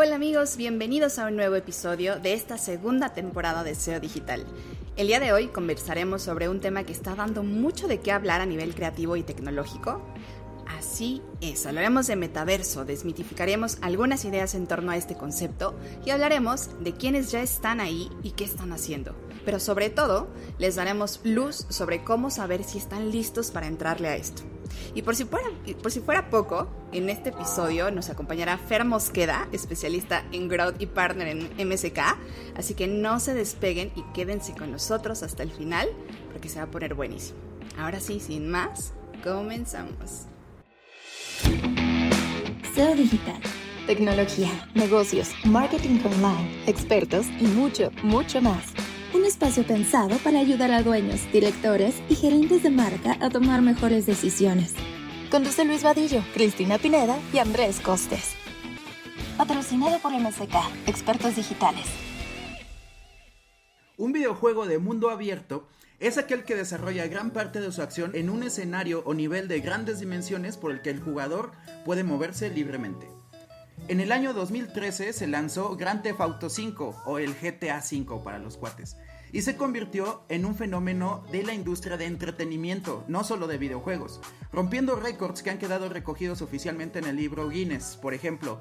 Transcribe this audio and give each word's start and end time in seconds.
Hola 0.00 0.14
amigos, 0.14 0.56
bienvenidos 0.56 1.18
a 1.18 1.26
un 1.26 1.34
nuevo 1.34 1.56
episodio 1.56 2.20
de 2.20 2.32
esta 2.32 2.56
segunda 2.56 3.14
temporada 3.14 3.64
de 3.64 3.74
SEO 3.74 3.98
Digital. 3.98 4.46
El 4.94 5.08
día 5.08 5.18
de 5.18 5.32
hoy 5.32 5.48
conversaremos 5.48 6.22
sobre 6.22 6.48
un 6.48 6.60
tema 6.60 6.84
que 6.84 6.92
está 6.92 7.16
dando 7.16 7.42
mucho 7.42 7.88
de 7.88 7.98
qué 7.98 8.12
hablar 8.12 8.40
a 8.40 8.46
nivel 8.46 8.76
creativo 8.76 9.16
y 9.16 9.24
tecnológico. 9.24 10.00
Así 10.68 11.20
es, 11.40 11.66
hablaremos 11.66 12.06
de 12.06 12.14
metaverso, 12.14 12.84
desmitificaremos 12.84 13.78
algunas 13.80 14.24
ideas 14.24 14.54
en 14.54 14.68
torno 14.68 14.92
a 14.92 14.96
este 14.96 15.16
concepto 15.16 15.74
y 16.06 16.10
hablaremos 16.10 16.70
de 16.78 16.92
quienes 16.92 17.32
ya 17.32 17.42
están 17.42 17.80
ahí 17.80 18.08
y 18.22 18.30
qué 18.30 18.44
están 18.44 18.72
haciendo. 18.72 19.16
Pero 19.44 19.60
sobre 19.60 19.90
todo, 19.90 20.28
les 20.58 20.76
daremos 20.76 21.20
luz 21.24 21.66
sobre 21.68 22.04
cómo 22.04 22.30
saber 22.30 22.64
si 22.64 22.78
están 22.78 23.10
listos 23.10 23.50
para 23.50 23.66
entrarle 23.66 24.08
a 24.08 24.16
esto. 24.16 24.42
Y 24.94 25.02
por 25.02 25.16
si, 25.16 25.24
fuera, 25.24 25.48
por 25.82 25.92
si 25.92 26.00
fuera 26.00 26.30
poco, 26.30 26.68
en 26.92 27.08
este 27.08 27.30
episodio 27.30 27.90
nos 27.90 28.10
acompañará 28.10 28.58
Fer 28.58 28.84
Mosqueda, 28.84 29.48
especialista 29.52 30.24
en 30.32 30.48
Growth 30.48 30.80
y 30.80 30.86
Partner 30.86 31.28
en 31.28 31.68
MSK. 31.68 31.98
Así 32.56 32.74
que 32.74 32.86
no 32.86 33.20
se 33.20 33.34
despeguen 33.34 33.92
y 33.96 34.02
quédense 34.12 34.54
con 34.54 34.72
nosotros 34.72 35.22
hasta 35.22 35.42
el 35.42 35.50
final, 35.50 35.88
porque 36.32 36.48
se 36.48 36.58
va 36.58 36.64
a 36.64 36.70
poner 36.70 36.94
buenísimo. 36.94 37.38
Ahora 37.78 38.00
sí, 38.00 38.20
sin 38.20 38.48
más, 38.48 38.92
comenzamos. 39.22 40.26
SEO 42.74 42.94
Digital. 42.94 43.40
Tecnología, 43.86 44.50
negocios, 44.74 45.30
marketing 45.44 46.00
online, 46.04 46.62
expertos 46.66 47.26
y 47.40 47.46
mucho, 47.46 47.90
mucho 48.02 48.42
más. 48.42 48.64
Un 49.14 49.24
espacio 49.24 49.66
pensado 49.66 50.18
para 50.18 50.38
ayudar 50.38 50.70
a 50.70 50.82
dueños, 50.82 51.20
directores 51.32 51.94
y 52.10 52.14
gerentes 52.14 52.62
de 52.62 52.68
marca 52.68 53.16
a 53.20 53.30
tomar 53.30 53.62
mejores 53.62 54.04
decisiones. 54.04 54.74
Conduce 55.30 55.64
Luis 55.64 55.82
Vadillo, 55.82 56.22
Cristina 56.34 56.76
Pineda 56.76 57.18
y 57.32 57.38
Andrés 57.38 57.80
Costes. 57.80 58.34
Patrocinado 59.38 59.98
por 60.00 60.12
MSK, 60.12 60.54
expertos 60.86 61.36
digitales. 61.36 61.86
Un 63.96 64.12
videojuego 64.12 64.66
de 64.66 64.78
mundo 64.78 65.08
abierto 65.08 65.66
es 66.00 66.18
aquel 66.18 66.44
que 66.44 66.54
desarrolla 66.54 67.06
gran 67.06 67.30
parte 67.30 67.60
de 67.60 67.72
su 67.72 67.80
acción 67.80 68.10
en 68.14 68.28
un 68.28 68.42
escenario 68.42 69.02
o 69.06 69.14
nivel 69.14 69.48
de 69.48 69.60
grandes 69.60 70.00
dimensiones 70.00 70.58
por 70.58 70.70
el 70.70 70.82
que 70.82 70.90
el 70.90 71.00
jugador 71.00 71.52
puede 71.86 72.04
moverse 72.04 72.50
libremente. 72.50 73.08
En 73.88 74.00
el 74.00 74.12
año 74.12 74.34
2013 74.34 75.14
se 75.14 75.26
lanzó 75.26 75.74
Grand 75.74 76.02
Theft 76.02 76.20
Auto 76.20 76.50
5 76.50 77.04
o 77.06 77.18
el 77.18 77.34
GTA 77.34 77.80
5 77.80 78.22
para 78.22 78.38
los 78.38 78.58
cuates 78.58 78.98
y 79.32 79.40
se 79.40 79.56
convirtió 79.56 80.24
en 80.28 80.44
un 80.44 80.54
fenómeno 80.54 81.24
de 81.32 81.42
la 81.42 81.54
industria 81.54 81.96
de 81.96 82.04
entretenimiento, 82.04 83.02
no 83.08 83.24
solo 83.24 83.46
de 83.46 83.56
videojuegos, 83.56 84.20
rompiendo 84.52 84.94
récords 84.94 85.42
que 85.42 85.48
han 85.48 85.56
quedado 85.56 85.88
recogidos 85.88 86.42
oficialmente 86.42 86.98
en 86.98 87.06
el 87.06 87.16
libro 87.16 87.48
Guinness, 87.48 87.96
por 87.96 88.12
ejemplo, 88.12 88.60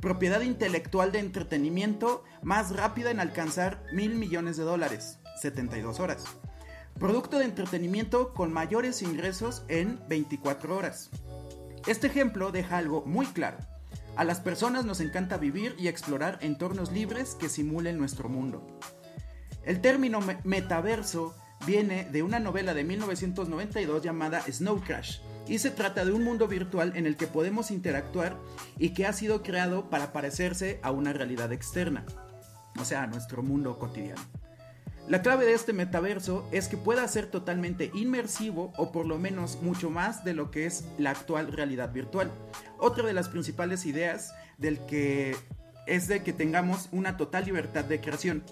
propiedad 0.00 0.40
intelectual 0.40 1.12
de 1.12 1.20
entretenimiento 1.20 2.24
más 2.42 2.74
rápida 2.74 3.12
en 3.12 3.20
alcanzar 3.20 3.80
mil 3.92 4.16
millones 4.16 4.56
de 4.56 4.64
dólares, 4.64 5.20
72 5.40 6.00
horas. 6.00 6.24
Producto 6.98 7.38
de 7.38 7.44
entretenimiento 7.44 8.34
con 8.34 8.52
mayores 8.52 9.02
ingresos 9.02 9.62
en 9.68 10.00
24 10.08 10.76
horas. 10.76 11.10
Este 11.86 12.08
ejemplo 12.08 12.50
deja 12.50 12.78
algo 12.78 13.04
muy 13.06 13.26
claro. 13.26 13.58
A 14.16 14.22
las 14.22 14.40
personas 14.40 14.84
nos 14.84 15.00
encanta 15.00 15.38
vivir 15.38 15.74
y 15.76 15.88
explorar 15.88 16.38
entornos 16.40 16.92
libres 16.92 17.34
que 17.34 17.48
simulen 17.48 17.98
nuestro 17.98 18.28
mundo. 18.28 18.64
El 19.64 19.80
término 19.80 20.20
metaverso 20.44 21.34
viene 21.66 22.04
de 22.04 22.22
una 22.22 22.38
novela 22.38 22.74
de 22.74 22.84
1992 22.84 24.02
llamada 24.02 24.42
Snow 24.42 24.80
Crash 24.80 25.18
y 25.48 25.58
se 25.58 25.70
trata 25.70 26.04
de 26.04 26.12
un 26.12 26.22
mundo 26.22 26.46
virtual 26.46 26.92
en 26.94 27.06
el 27.06 27.16
que 27.16 27.26
podemos 27.26 27.70
interactuar 27.70 28.38
y 28.78 28.90
que 28.94 29.06
ha 29.06 29.12
sido 29.12 29.42
creado 29.42 29.90
para 29.90 30.12
parecerse 30.12 30.78
a 30.82 30.92
una 30.92 31.12
realidad 31.12 31.52
externa, 31.52 32.04
o 32.78 32.84
sea, 32.84 33.02
a 33.02 33.06
nuestro 33.08 33.42
mundo 33.42 33.78
cotidiano. 33.78 34.22
La 35.06 35.20
clave 35.20 35.44
de 35.44 35.52
este 35.52 35.74
metaverso 35.74 36.48
es 36.50 36.66
que 36.66 36.78
pueda 36.78 37.06
ser 37.08 37.26
totalmente 37.26 37.90
inmersivo 37.92 38.72
o 38.78 38.90
por 38.90 39.04
lo 39.04 39.18
menos 39.18 39.58
mucho 39.60 39.90
más 39.90 40.24
de 40.24 40.32
lo 40.32 40.50
que 40.50 40.64
es 40.64 40.86
la 40.96 41.10
actual 41.10 41.52
realidad 41.52 41.92
virtual. 41.92 42.30
Otra 42.78 43.06
de 43.06 43.12
las 43.12 43.28
principales 43.28 43.84
ideas 43.84 44.34
del 44.56 44.78
que 44.86 45.36
es 45.86 46.08
de 46.08 46.22
que 46.22 46.32
tengamos 46.32 46.88
una 46.90 47.18
total 47.18 47.44
libertad 47.44 47.84
de 47.84 48.00
creación. 48.00 48.42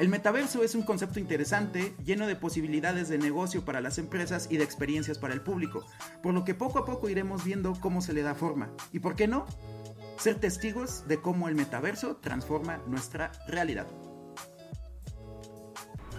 El 0.00 0.08
metaverso 0.08 0.64
es 0.64 0.74
un 0.74 0.82
concepto 0.82 1.20
interesante, 1.20 1.94
lleno 2.04 2.26
de 2.26 2.34
posibilidades 2.34 3.08
de 3.08 3.16
negocio 3.16 3.64
para 3.64 3.80
las 3.80 3.98
empresas 3.98 4.48
y 4.50 4.56
de 4.56 4.64
experiencias 4.64 5.18
para 5.18 5.34
el 5.34 5.42
público, 5.42 5.86
por 6.20 6.34
lo 6.34 6.44
que 6.44 6.54
poco 6.54 6.80
a 6.80 6.84
poco 6.84 7.08
iremos 7.08 7.44
viendo 7.44 7.72
cómo 7.80 8.00
se 8.00 8.12
le 8.12 8.22
da 8.22 8.34
forma. 8.34 8.70
¿Y 8.92 8.98
por 8.98 9.14
qué 9.14 9.28
no? 9.28 9.46
Ser 10.18 10.40
testigos 10.40 11.06
de 11.06 11.20
cómo 11.20 11.48
el 11.48 11.54
metaverso 11.54 12.16
transforma 12.16 12.78
nuestra 12.88 13.30
realidad. 13.46 13.86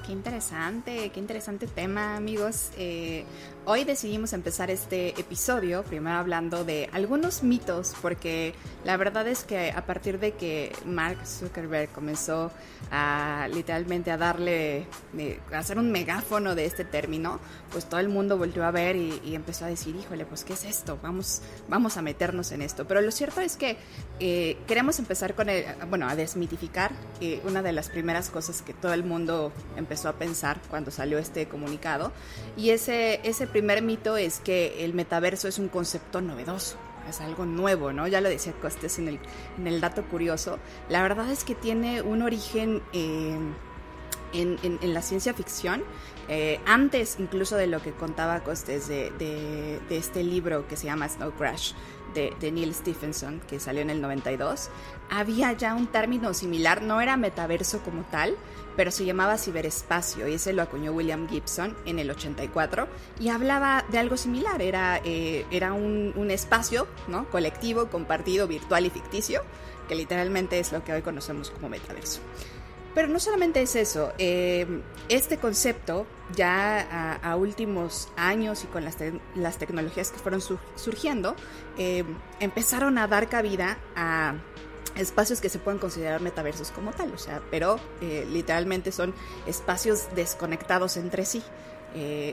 Qué 0.06 0.12
interesante, 0.12 1.10
qué 1.10 1.20
interesante 1.20 1.66
tema, 1.66 2.16
amigos. 2.16 2.70
Eh, 2.78 3.26
hoy 3.66 3.84
decidimos 3.84 4.34
empezar 4.34 4.70
este 4.70 5.10
episodio 5.20 5.84
primero 5.84 6.18
hablando 6.18 6.64
de 6.64 6.90
algunos 6.94 7.44
mitos, 7.44 7.96
porque 8.02 8.54
la 8.84 8.98
verdad 8.98 9.28
es 9.28 9.44
que 9.44 9.72
a 9.72 9.86
partir 9.86 10.20
de 10.20 10.34
que 10.34 10.72
Mark 10.86 11.26
Zuckerberg 11.26 11.90
comenzó 11.90 12.52
a 12.92 13.48
literalmente 13.52 14.12
a 14.12 14.18
darle, 14.18 14.86
a 15.52 15.58
hacer 15.58 15.80
un 15.80 15.92
megáfono 15.92 16.56
de 16.56 16.66
este 16.66 16.86
término, 16.86 17.40
pues 17.72 17.86
todo 17.86 18.00
el 18.00 18.10
mundo 18.10 18.38
volvió 18.38 18.64
a 18.64 18.72
ver 18.72 18.96
y, 18.96 19.36
empezó 19.36 19.66
a 19.66 19.68
decir, 19.68 19.96
híjole, 19.96 20.26
pues 20.26 20.44
¿qué 20.44 20.54
es 20.54 20.64
esto? 20.64 20.98
Vamos, 21.02 21.42
vamos 21.68 21.98
a 21.98 22.02
meternos 22.02 22.52
en 22.52 22.62
esto. 22.62 22.86
Pero 22.86 23.02
lo 23.02 23.12
cierto 23.12 23.42
es 23.42 23.58
que 23.58 23.78
eh, 24.20 24.58
queremos 24.66 24.98
empezar 25.00 25.36
con 25.36 25.50
el, 25.50 25.66
bueno, 25.90 26.08
a 26.08 26.16
desmitificar 26.16 26.92
eh, 27.20 27.42
una 27.44 27.62
de 27.62 27.74
las 27.74 27.90
primeras 27.90 28.30
cosas 28.30 28.62
que 28.62 28.74
todo 28.74 28.94
el 28.94 29.04
mundo 29.04 29.52
empezó 29.76 30.08
a 30.08 30.14
pensar 30.14 30.60
cuando 30.70 30.90
salió 30.90 31.18
este 31.18 31.48
comunicado. 31.48 32.14
Y 32.56 32.70
ese, 32.70 33.20
ese 33.28 33.48
primer 33.56 33.82
mito 33.82 34.18
es 34.18 34.42
que 34.42 34.84
el 34.84 34.94
metaverso 34.94 35.48
es 35.48 35.60
un 35.60 35.70
concepto 35.70 36.20
novedoso 36.20 36.76
es 37.10 37.22
algo 37.22 37.46
nuevo, 37.46 37.94
¿no? 37.94 38.06
Ya 38.06 38.20
lo 38.20 38.28
decía 38.28 38.52
Costes 38.54 39.00
en 39.00 39.08
el, 39.08 39.20
en 39.58 39.68
el 39.68 39.80
dato 39.80 40.04
curioso. 40.04 40.60
La 40.90 41.02
verdad 41.04 41.32
es 41.32 41.46
que 41.46 41.56
tiene 41.56 42.02
un 42.02 42.22
origen 42.22 42.82
eh, 42.92 43.38
en, 44.34 44.60
en, 44.62 44.94
la 44.94 45.02
ciencia 45.02 45.34
ficción, 45.34 45.84
eh, 46.28 46.60
antes 46.66 47.16
incluso 47.20 47.56
de 47.56 47.68
lo 47.68 47.82
que 47.82 47.92
contaba 47.92 48.40
Costes 48.42 48.90
de, 48.90 49.12
de, 49.12 49.80
de, 49.88 49.98
este 49.98 50.24
libro 50.24 50.68
que 50.68 50.76
se 50.76 50.88
llama 50.88 51.08
Snow 51.08 51.32
Crash, 51.34 51.74
de, 52.16 52.52
Neil 52.52 52.74
Stephenson, 52.74 53.42
que 53.48 53.60
salió 53.60 53.82
en 53.82 53.90
el 53.90 54.02
92, 54.02 54.70
había 55.10 55.54
ya 55.54 55.76
un 55.76 55.88
término 55.88 56.34
similar, 56.34 56.82
no 56.82 57.02
era 57.02 57.18
metaverso 57.18 57.80
como 57.80 58.04
tal, 58.04 58.36
pero 58.76 58.92
se 58.92 59.06
llamaba 59.06 59.38
ciberespacio 59.38 60.28
y 60.28 60.34
ese 60.34 60.54
lo 60.54 60.62
acuñó 60.62 60.92
William 60.92 61.28
Gibson 61.28 61.76
en 61.86 62.00
el 62.00 62.10
84 62.12 62.88
y 63.20 63.30
hablaba 63.30 63.86
de 63.90 64.00
algo 64.00 64.18
similar, 64.18 64.62
era, 64.62 65.02
eh, 65.04 65.46
era 65.52 65.74
un, 65.74 66.14
un, 66.16 66.32
espacio 66.32 66.88
¿no? 67.08 67.30
colectivo, 67.30 67.88
compartido, 67.88 68.48
virtual 68.48 68.86
y 68.86 68.90
ficticio, 68.90 69.42
que 69.88 69.96
literalmente 69.96 70.60
es 70.60 70.72
lo 70.72 70.84
que 70.84 70.94
hoy 70.94 71.02
conocemos 71.02 71.50
como 71.52 71.70
metaverso. 71.70 72.22
Pero 72.96 73.10
no 73.10 73.20
solamente 73.20 73.62
es 73.62 73.76
eso, 73.76 74.14
eh, 74.18 74.66
este 75.10 75.38
concepto 75.38 76.08
ya 76.34 77.20
a, 77.22 77.36
últimos 77.36 78.08
años 78.16 78.64
y 78.64 78.68
con 78.68 78.86
las, 78.86 78.96
las 79.36 79.58
tecnologías 79.58 80.12
que 80.12 80.18
fueron 80.18 80.42
surgiendo, 80.76 81.36
eh, 81.78 82.06
empezaron 82.40 82.98
a 82.98 83.08
dar 83.08 83.28
cabida 83.28 83.78
a 83.98 84.36
espacios 84.96 85.42
que 85.42 85.50
se 85.50 85.60
pueden 85.60 85.80
considerar 85.80 86.22
metaversos 86.22 86.72
como 86.72 86.92
tal, 86.92 87.14
o 87.14 87.18
sea, 87.18 87.42
pero 87.52 87.80
eh, 88.02 88.26
literalmente 88.32 88.92
son 88.92 89.14
espacios 89.46 90.08
desconectados 90.16 90.98
entre 90.98 91.26
sí. 91.26 91.44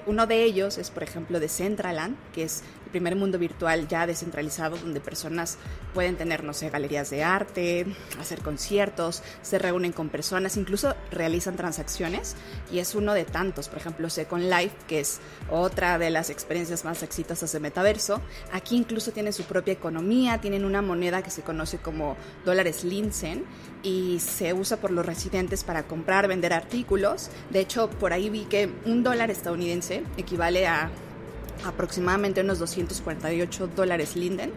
uno 0.06 0.27
de 0.27 0.43
ellos 0.43 0.78
es, 0.78 0.91
por 0.91 1.03
ejemplo, 1.05 1.39
de 1.39 1.49
Centraland, 1.49 2.17
que 2.33 2.43
es 2.43 2.65
primer 2.93 3.17
mundo 3.17 3.39
virtual 3.39 3.89
ya 3.89 4.07
descentralizado 4.07 4.77
donde 4.77 5.01
personas 5.01 5.59
pueden 5.95 6.17
tener, 6.17 6.45
no 6.45 6.53
sé, 6.53 6.71
galerías 6.71 7.11
de 7.11 7.25
arte, 7.25 7.87
hacer 8.21 8.41
conciertos, 8.41 9.23
se 9.43 9.59
reúnen 9.59 9.93
con 9.93 10.09
personas, 10.09 10.56
incluso 10.56 10.94
realizan 11.11 11.56
transacciones 11.56 12.37
y 12.71 12.79
es 12.79 12.94
uno 12.94 13.15
de 13.15 13.25
tantos. 13.25 13.69
Por 13.69 13.79
ejemplo, 13.79 14.09
Second 14.09 14.44
Life, 14.44 14.77
que 14.87 15.00
es 15.00 15.21
otra 15.50 15.99
de 15.99 16.11
las 16.11 16.31
experiencias 16.31 16.85
más 16.85 17.03
exitosas 17.03 17.50
de 17.50 17.61
metaverso. 17.61 18.21
Aquí 18.53 18.77
incluso 18.77 19.11
tienen 19.11 19.33
su 19.33 19.45
propia 19.45 19.73
economía, 19.73 20.41
tienen 20.41 20.65
una 20.65 20.83
moneda 20.83 21.23
que 21.23 21.31
se 21.31 21.43
conoce 21.43 21.79
como 21.79 22.17
dólares 22.45 22.85
Linsen 22.85 23.45
y 23.83 24.21
se 24.21 24.53
usa 24.53 24.77
por 24.77 24.91
los 24.91 25.05
residentes 25.05 25.65
para 25.65 25.85
comprar, 25.85 26.29
vender 26.29 26.53
artículos. 26.53 27.31
De 27.50 27.61
hecho, 27.61 27.91
por 27.91 28.12
ahí 28.12 28.31
vi 28.31 28.45
que 28.45 28.71
un 28.85 29.03
dólar 29.03 29.31
estadounidense 29.31 30.05
equivale 30.17 30.67
a 30.67 30.91
aproximadamente 31.64 32.41
unos 32.41 32.59
248 32.59 33.69
dólares 33.69 34.17
Linden 34.17 34.53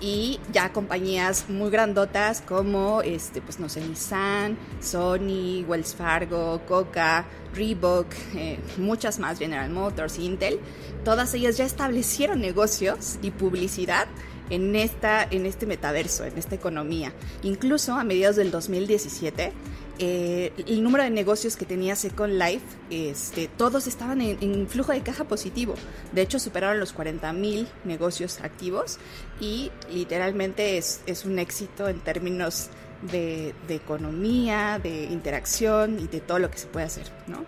y 0.00 0.40
ya 0.52 0.72
compañías 0.72 1.48
muy 1.48 1.70
grandotas 1.70 2.40
como 2.40 3.02
este 3.02 3.40
pues 3.40 3.60
no 3.60 3.68
sé 3.68 3.80
Nissan, 3.80 4.58
Sony, 4.80 5.64
Wells 5.66 5.94
Fargo, 5.94 6.60
Coca, 6.66 7.24
Reebok, 7.54 8.06
eh, 8.34 8.58
muchas 8.78 9.20
más 9.20 9.38
General 9.38 9.70
Motors, 9.70 10.18
Intel, 10.18 10.58
todas 11.04 11.32
ellas 11.34 11.56
ya 11.56 11.64
establecieron 11.64 12.40
negocios 12.40 13.18
y 13.22 13.30
publicidad 13.30 14.08
en, 14.50 14.74
esta, 14.76 15.26
en 15.30 15.46
este 15.46 15.66
metaverso, 15.66 16.24
en 16.24 16.36
esta 16.36 16.54
economía. 16.54 17.12
Incluso 17.42 17.94
a 17.94 18.04
mediados 18.04 18.36
del 18.36 18.50
2017, 18.50 19.52
eh, 19.98 20.52
el 20.66 20.82
número 20.82 21.04
de 21.04 21.10
negocios 21.10 21.56
que 21.56 21.64
tenía 21.64 21.96
Second 21.96 22.34
Life, 22.34 22.64
este, 22.90 23.48
todos 23.48 23.86
estaban 23.86 24.20
en, 24.20 24.68
flujo 24.68 24.92
de 24.92 25.00
caja 25.02 25.24
positivo. 25.24 25.74
De 26.12 26.22
hecho, 26.22 26.38
superaron 26.38 26.80
los 26.80 26.92
40 26.92 27.32
mil 27.32 27.68
negocios 27.84 28.40
activos 28.40 28.98
y 29.40 29.70
literalmente 29.92 30.78
es, 30.78 31.24
un 31.24 31.38
éxito 31.38 31.88
en 31.88 32.00
términos 32.00 32.70
de, 33.02 33.54
economía, 33.68 34.80
de 34.82 35.04
interacción 35.04 35.98
y 35.98 36.06
de 36.06 36.20
todo 36.20 36.38
lo 36.38 36.50
que 36.50 36.58
se 36.58 36.66
puede 36.66 36.86
hacer, 36.86 37.10
¿no? 37.26 37.44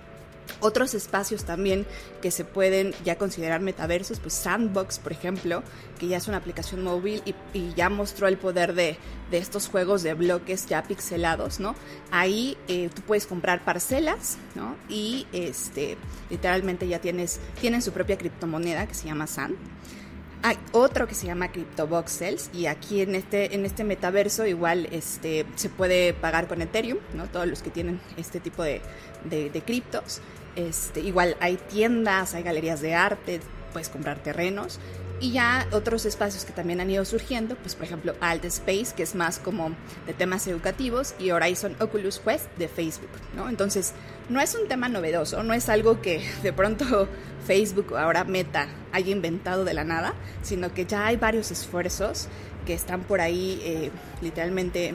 Otros 0.61 0.95
espacios 0.95 1.45
también 1.45 1.87
que 2.23 2.31
se 2.31 2.45
pueden 2.45 2.95
ya 3.05 3.17
considerar 3.17 3.61
metaversos, 3.61 4.21
pues 4.21 4.35
Sandbox, 4.35 4.99
por 4.99 5.13
ejemplo, 5.13 5.63
que 5.99 6.07
ya 6.07 6.17
es 6.17 6.29
una 6.29 6.39
aplicación 6.39 6.83
móvil 6.83 7.23
y, 7.53 7.75
ya 7.75 7.91
mostró 7.91 8.29
el 8.29 8.39
poder 8.39 8.75
de, 8.75 8.97
estos 9.31 9.69
juegos 9.69 10.03
de 10.05 10.15
bloques 10.15 10.67
ya 10.67 10.85
pixelados, 10.85 11.59
¿no? 11.59 11.75
Ahí 12.13 12.57
eh, 12.69 12.89
tú 12.95 13.03
puedes 13.03 13.27
comprar 13.27 13.65
parcelas, 13.65 14.39
¿no? 14.55 14.77
Y 14.89 15.27
este, 15.33 15.97
literalmente 16.31 16.87
ya 16.87 17.01
tienes, 17.01 17.41
tienen 17.61 17.83
su 17.83 17.91
propia 17.91 18.17
criptomoneda 18.17 18.87
que 18.87 18.95
se 18.95 19.07
llama 19.07 19.27
Sand. 19.27 19.57
Hay 20.47 20.59
otro 20.73 21.09
que 21.09 21.15
se 21.15 21.27
llama 21.27 21.51
CryptoVoxels 21.51 22.51
y 22.53 22.67
aquí 22.67 23.01
en 23.01 23.15
este, 23.15 23.55
en 23.55 23.65
este 23.65 23.83
metaverso 23.83 24.45
igual 24.47 24.89
este, 24.91 25.47
se 25.55 25.71
puede 25.71 26.13
pagar 26.13 26.49
con 26.49 26.61
Ethereum, 26.61 26.99
¿no? 27.15 27.29
Todos 27.29 27.47
los 27.47 27.63
que 27.63 27.71
tienen 27.71 27.99
este 28.19 28.41
tipo 28.41 28.63
de, 28.63 28.83
de, 29.25 29.63
criptos. 29.65 30.21
Este, 30.55 31.01
igual 31.01 31.39
hay 31.41 31.57
tiendas, 31.57 32.35
hay 32.35 32.43
galerías 32.43 32.83
de 32.83 32.95
arte, 32.95 33.41
puedes 33.73 33.89
comprar 33.89 34.19
terrenos 34.19 34.81
y 35.19 35.33
ya 35.33 35.67
otros 35.73 36.05
espacios 36.05 36.45
que 36.45 36.53
también 36.53 36.79
han 36.83 36.91
ido 36.91 37.07
surgiendo, 37.07 37.57
pues 37.57 37.75
por 37.75 37.87
ejemplo 37.87 38.15
Alt 38.21 38.45
Space, 38.45 38.89
que 38.95 39.03
es 39.03 39.15
más 39.15 39.39
como 39.39 39.75
de 40.07 40.13
temas 40.13 40.47
educativos, 40.47 41.15
y 41.19 41.31
Horizon 41.31 41.75
Oculus 41.81 42.19
Quest 42.19 42.55
de 42.59 42.69
Facebook, 42.69 43.09
¿no? 43.35 43.49
Entonces, 43.49 43.95
no 44.29 44.41
es 44.41 44.55
un 44.55 44.69
tema 44.69 44.89
novedoso, 44.89 45.43
no 45.43 45.55
es 45.55 45.69
algo 45.69 46.01
que 46.01 46.23
de 46.43 46.53
pronto 46.53 47.09
Facebook, 47.47 47.97
ahora 47.97 48.25
Meta, 48.25 48.69
haya 48.93 49.11
inventado 49.11 49.65
de 49.65 49.75
la 49.75 49.85
nada, 49.85 50.15
sino 50.43 50.73
que 50.73 50.87
ya 50.87 51.07
hay 51.07 51.17
varios 51.17 51.51
esfuerzos 51.51 52.29
que 52.65 52.75
están 52.75 53.03
por 53.03 53.21
ahí 53.21 53.61
eh, 53.63 53.91
literalmente 54.23 54.95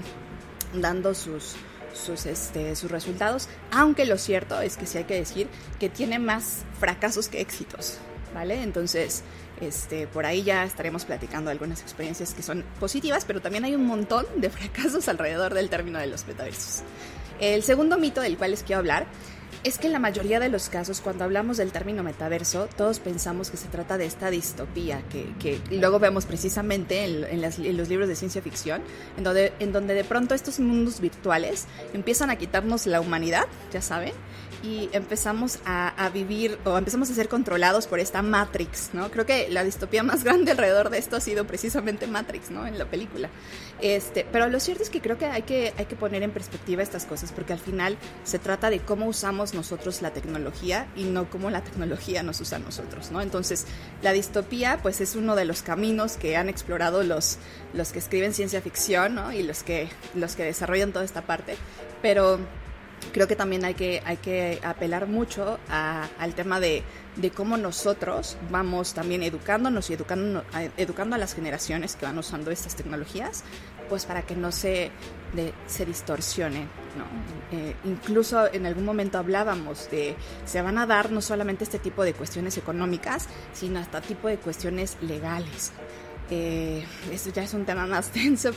dando 0.73 1.13
sus, 1.13 1.55
sus, 1.93 2.25
este, 2.25 2.75
sus 2.75 2.89
resultados, 2.89 3.47
aunque 3.71 4.05
lo 4.05 4.17
cierto 4.17 4.59
es 4.61 4.77
que 4.77 4.85
sí 4.85 4.97
hay 4.97 5.03
que 5.03 5.15
decir 5.15 5.47
que 5.79 5.89
tiene 5.89 6.19
más 6.19 6.63
fracasos 6.79 7.29
que 7.29 7.41
éxitos, 7.41 7.99
¿vale? 8.33 8.61
Entonces, 8.63 9.23
este, 9.61 10.07
por 10.07 10.25
ahí 10.25 10.43
ya 10.43 10.63
estaremos 10.63 11.05
platicando 11.05 11.51
algunas 11.51 11.81
experiencias 11.81 12.33
que 12.33 12.41
son 12.41 12.63
positivas, 12.79 13.25
pero 13.25 13.41
también 13.41 13.65
hay 13.65 13.75
un 13.75 13.85
montón 13.85 14.25
de 14.37 14.49
fracasos 14.49 15.07
alrededor 15.07 15.53
del 15.53 15.69
término 15.69 15.99
de 15.99 16.07
los 16.07 16.25
metaversos. 16.25 16.83
El 17.39 17.63
segundo 17.63 17.97
mito 17.97 18.21
del 18.21 18.37
cual 18.37 18.51
les 18.51 18.63
quiero 18.63 18.79
hablar 18.79 19.05
es 19.63 19.77
que 19.77 19.87
en 19.87 19.93
la 19.93 19.99
mayoría 19.99 20.39
de 20.39 20.49
los 20.49 20.69
casos, 20.69 21.01
cuando 21.01 21.23
hablamos 21.23 21.57
del 21.57 21.71
término 21.71 22.01
metaverso, 22.01 22.67
todos 22.77 22.99
pensamos 22.99 23.49
que 23.49 23.57
se 23.57 23.67
trata 23.67 23.97
de 23.97 24.05
esta 24.05 24.29
distopía 24.29 25.01
que, 25.09 25.59
luego 25.71 25.99
vemos 25.99 26.25
precisamente 26.25 27.03
en, 27.03 27.41
los 27.77 27.89
libros 27.89 28.07
de 28.07 28.15
ciencia 28.15 28.41
ficción, 28.41 28.81
en 29.17 29.23
donde, 29.23 29.53
en 29.59 29.73
donde 29.73 29.93
de 29.95 30.03
pronto 30.03 30.33
estos 30.33 30.59
mundos 30.59 31.01
virtuales 31.01 31.65
empiezan 31.93 32.29
a 32.29 32.37
quitarnos 32.37 32.87
la 32.87 33.01
humanidad, 33.01 33.47
ya 33.71 33.81
saben, 33.81 34.13
y 34.63 34.89
empezamos 34.93 35.59
a, 35.65 36.09
vivir 36.13 36.57
o 36.65 36.77
empezamos 36.77 37.09
a 37.09 37.13
ser 37.13 37.29
controlados 37.29 37.87
por 37.87 37.99
esta 37.99 38.21
Matrix, 38.21 38.89
¿no? 38.93 39.11
Creo 39.11 39.25
que 39.25 39.47
la 39.49 39.63
distopía 39.63 40.03
más 40.03 40.23
grande 40.25 40.51
alrededor 40.51 40.89
de 40.89 40.97
esto 40.97 41.15
ha 41.15 41.19
sido 41.19 41.45
precisamente 41.45 42.07
Matrix, 42.07 42.51
¿no? 42.51 42.65
En 42.65 42.77
la 42.77 42.85
película. 42.85 43.29
Este, 43.81 44.25
pero 44.31 44.47
lo 44.49 44.59
cierto 44.59 44.83
es 44.83 44.89
que 44.89 45.01
creo 45.01 45.17
que 45.17 45.25
hay, 45.25 45.43
que 45.43 45.73
hay 45.77 45.85
que 45.85 45.95
poner 45.95 46.23
en 46.23 46.31
perspectiva 46.31 46.83
estas 46.83 47.05
cosas 47.05 47.31
porque 47.31 47.53
al 47.53 47.59
final 47.59 47.97
se 48.23 48.39
trata 48.39 48.69
de 48.69 48.79
cómo 48.79 49.05
usamos 49.05 49.53
nosotros 49.53 50.01
la 50.01 50.11
tecnología 50.11 50.87
y 50.95 51.03
no 51.03 51.29
cómo 51.29 51.49
la 51.49 51.61
tecnología 51.63 52.23
nos 52.23 52.41
usa 52.41 52.57
a 52.57 52.61
nosotros, 52.61 53.11
¿no? 53.11 53.21
Entonces, 53.21 53.65
la 54.01 54.11
distopía 54.11 54.79
pues 54.81 54.99
es 55.01 55.15
uno 55.15 55.35
de 55.35 55.45
los 55.45 55.61
caminos 55.61 56.17
que 56.17 56.35
han 56.35 56.49
explorado 56.49 57.03
los, 57.03 57.37
los 57.73 57.91
que 57.91 57.99
escriben 57.99 58.33
ciencia 58.33 58.61
ficción, 58.61 59.15
¿no? 59.15 59.31
Y 59.31 59.43
los 59.43 59.63
que, 59.63 59.89
los 60.15 60.35
que 60.35 60.43
desarrollan 60.43 60.91
toda 60.91 61.05
esta 61.05 61.21
parte, 61.21 61.55
pero 62.01 62.39
creo 63.11 63.27
que 63.27 63.35
también 63.35 63.65
hay 63.65 63.73
que, 63.73 64.01
hay 64.05 64.17
que 64.17 64.59
apelar 64.63 65.07
mucho 65.07 65.59
al 65.69 66.33
tema 66.35 66.59
de, 66.59 66.83
cómo 67.35 67.57
nosotros 67.57 68.37
vamos 68.49 68.93
también 68.93 69.23
educándonos 69.23 69.89
y 69.89 69.93
educando, 69.93 70.43
educando 70.77 71.15
a 71.15 71.19
las 71.19 71.33
generaciones 71.33 71.95
que 71.95 72.05
van 72.05 72.17
usando 72.17 72.51
estas 72.51 72.75
tecnologías, 72.75 73.43
pues 73.89 74.05
para 74.05 74.21
que 74.21 74.35
no 74.35 74.51
se, 74.51 74.91
se 75.67 75.85
distorsione. 75.85 76.67
¿no? 76.97 77.57
Eh, 77.57 77.75
incluso 77.85 78.51
en 78.51 78.65
algún 78.65 78.85
momento 78.85 79.17
hablábamos 79.17 79.89
de, 79.91 80.15
se 80.45 80.61
van 80.61 80.77
a 80.77 80.85
dar 80.85 81.11
no 81.11 81.21
solamente 81.21 81.63
este 81.63 81.79
tipo 81.79 82.03
de 82.03 82.13
cuestiones 82.13 82.57
económicas, 82.57 83.27
sino 83.53 83.79
hasta 83.79 84.01
tipo 84.01 84.27
de 84.27 84.37
cuestiones 84.37 84.97
legales. 85.01 85.71
Eh, 86.31 86.85
esto 87.11 87.31
ya 87.31 87.43
es 87.43 87.53
un 87.53 87.65
tema 87.65 87.87
más 87.87 88.13
denso, 88.13 88.51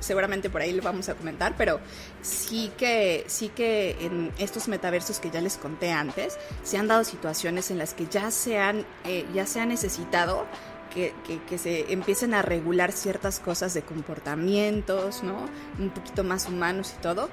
seguramente 0.00 0.50
por 0.50 0.60
ahí 0.60 0.72
lo 0.72 0.82
vamos 0.82 1.08
a 1.08 1.14
comentar, 1.14 1.54
pero 1.56 1.80
sí 2.20 2.70
que, 2.76 3.24
sí 3.28 3.48
que 3.48 3.96
en 4.00 4.30
estos 4.38 4.68
metaversos 4.68 5.18
que 5.18 5.30
ya 5.30 5.40
les 5.40 5.56
conté 5.56 5.90
antes, 5.92 6.38
se 6.62 6.76
han 6.76 6.88
dado 6.88 7.04
situaciones 7.04 7.70
en 7.70 7.78
las 7.78 7.94
que 7.94 8.06
ya 8.06 8.30
se, 8.30 8.58
han, 8.58 8.84
eh, 9.04 9.24
ya 9.34 9.46
se 9.46 9.60
ha 9.60 9.66
necesitado 9.66 10.46
que, 10.92 11.14
que, 11.48 11.58
se 11.58 11.92
empiecen 11.92 12.34
a 12.34 12.42
regular 12.42 12.92
ciertas 12.92 13.38
cosas 13.38 13.72
de 13.72 13.82
comportamientos, 13.82 15.22
¿no? 15.22 15.46
Un 15.78 15.90
poquito 15.90 16.24
más 16.24 16.48
humanos 16.48 16.94
y 16.98 17.00
todo. 17.00 17.28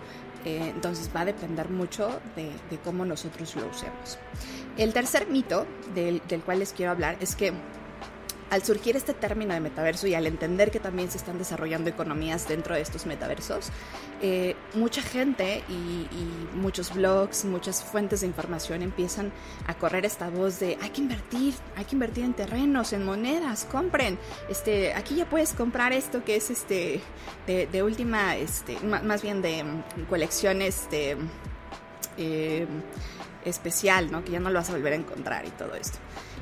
Eh, 0.46 0.72
entonces 0.76 1.10
va 1.16 1.22
a 1.22 1.26
depender 1.26 1.70
mucho 1.70 2.22
de, 2.36 2.52
de, 2.70 2.78
cómo 2.84 3.06
nosotros 3.06 3.56
lo 3.56 3.68
usemos. 3.68 4.20
El 4.78 4.94
tercer 4.94 5.26
mito 5.28 5.66
del, 5.96 6.22
del 6.28 6.42
cual 6.42 6.60
les 6.60 6.74
quiero 6.74 6.92
hablar 6.92 7.18
es 7.20 7.36
que 7.36 7.52
al 8.50 8.64
surgir 8.64 8.96
este 8.96 9.14
término 9.14 9.54
de 9.54 9.60
metaverso 9.60 10.08
y 10.08 10.14
al 10.14 10.28
entender 10.28 10.72
que 10.72 10.80
también 10.80 11.10
se 11.10 11.18
están 11.18 11.38
desarrollando 11.38 11.90
economías 11.90 12.48
dentro 12.48 12.76
de 12.76 12.82
estos 12.82 13.06
metaversos, 13.06 13.70
eh, 14.22 14.56
mucha 14.74 15.02
gente 15.02 15.64
y, 15.70 16.08
muchos 16.56 16.94
blogs, 16.94 17.46
muchas 17.46 17.84
fuentes 17.84 18.22
de 18.22 18.28
información 18.28 18.82
empiezan 18.82 19.32
a 19.68 19.74
correr 19.76 20.06
esta 20.06 20.30
voz 20.30 20.60
de 20.60 20.78
hay 20.82 20.90
que 20.90 21.02
invertir, 21.02 21.54
hay 21.76 21.86
que 21.86 21.96
invertir 21.96 22.24
en 22.24 22.34
terrenos, 22.34 22.94
en 22.94 23.04
monedas, 23.04 23.66
compren, 23.66 24.18
este, 24.50 24.94
aquí 24.94 25.16
ya 25.16 25.30
puedes 25.30 25.54
comprar 25.54 25.92
esto 25.92 26.24
que 26.24 26.38
es 26.38 26.50
este 26.50 27.02
de, 27.46 27.84
última, 27.84 28.36
este, 28.36 28.80
más 28.80 29.22
bien 29.22 29.42
de 29.42 29.64
mm, 29.64 30.06
colección 30.10 30.62
este, 30.62 31.18
eh, 32.18 32.66
especial, 33.44 34.12
¿no? 34.12 34.24
que 34.24 34.32
ya 34.32 34.40
no 34.40 34.50
lo 34.50 34.60
vas 34.60 34.70
a 34.70 34.74
volver 34.74 34.94
a 34.94 34.96
encontrar 34.96 35.46
y 35.46 35.52
todo 35.52 35.76
esto. 35.76 36.00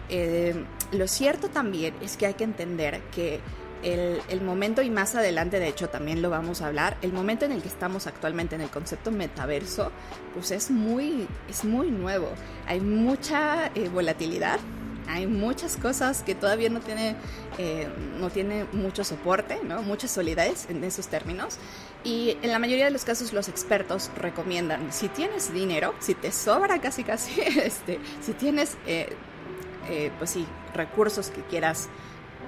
Eh, 0.10 0.65
lo 0.91 1.07
cierto 1.07 1.50
también 1.50 1.95
es 2.01 2.17
que 2.17 2.25
hay 2.27 2.33
que 2.33 2.43
entender 2.43 3.01
que 3.15 3.39
el, 3.83 4.41
momento, 4.41 4.81
y 4.81 4.89
más 4.89 5.15
adelante 5.15 5.60
de 5.60 5.67
hecho 5.67 5.89
también 5.89 6.22
lo 6.22 6.29
vamos 6.29 6.62
a 6.62 6.67
hablar, 6.67 6.98
el 7.01 7.12
momento 7.12 7.45
en 7.45 7.51
el 7.51 7.62
que 7.62 7.67
estamos 7.67 8.07
actualmente 8.07 8.55
en 8.55 8.62
el 8.62 8.69
concepto 8.69 9.12
metaverso, 9.12 9.91
pues 10.33 10.51
es 10.51 10.72
muy, 10.72 11.27
es 11.50 11.65
muy 11.65 11.91
nuevo. 11.91 12.29
Hay 12.65 12.79
mucha 12.79 13.67
eh, 13.75 13.89
volatilidad, 13.89 14.60
hay 15.07 15.27
muchas 15.27 15.75
cosas 15.75 16.24
que 16.24 16.33
todavía 16.33 16.69
no 16.69 16.79
tiene, 16.79 17.15
eh, 17.57 17.88
no 18.19 18.29
tiene 18.29 18.65
mucho 18.72 19.03
soporte, 19.03 19.60
¿no? 19.63 19.81
mucha 19.81 20.07
solidez 20.07 20.69
en 20.69 20.83
esos 20.83 21.07
términos. 21.07 21.57
Y 22.03 22.38
en 22.41 22.51
la 22.51 22.60
mayoría 22.60 22.86
de 22.86 22.91
los 22.91 23.05
casos 23.05 23.33
los 23.33 23.50
expertos 23.50 24.12
recomiendan, 24.17 24.93
si 24.93 25.10
tienes 25.10 25.53
dinero, 25.53 25.93
si 26.00 26.15
te 26.15 26.31
sobra 26.31 26.79
casi 26.79 27.03
casi, 27.03 27.41
este, 27.41 28.00
si 28.22 28.33
tienes 28.33 28.77
eh, 28.88 29.10
pues 30.18 30.30
sí, 30.30 30.46
recursos 30.74 31.30
que 31.30 31.42
quieras 31.42 31.90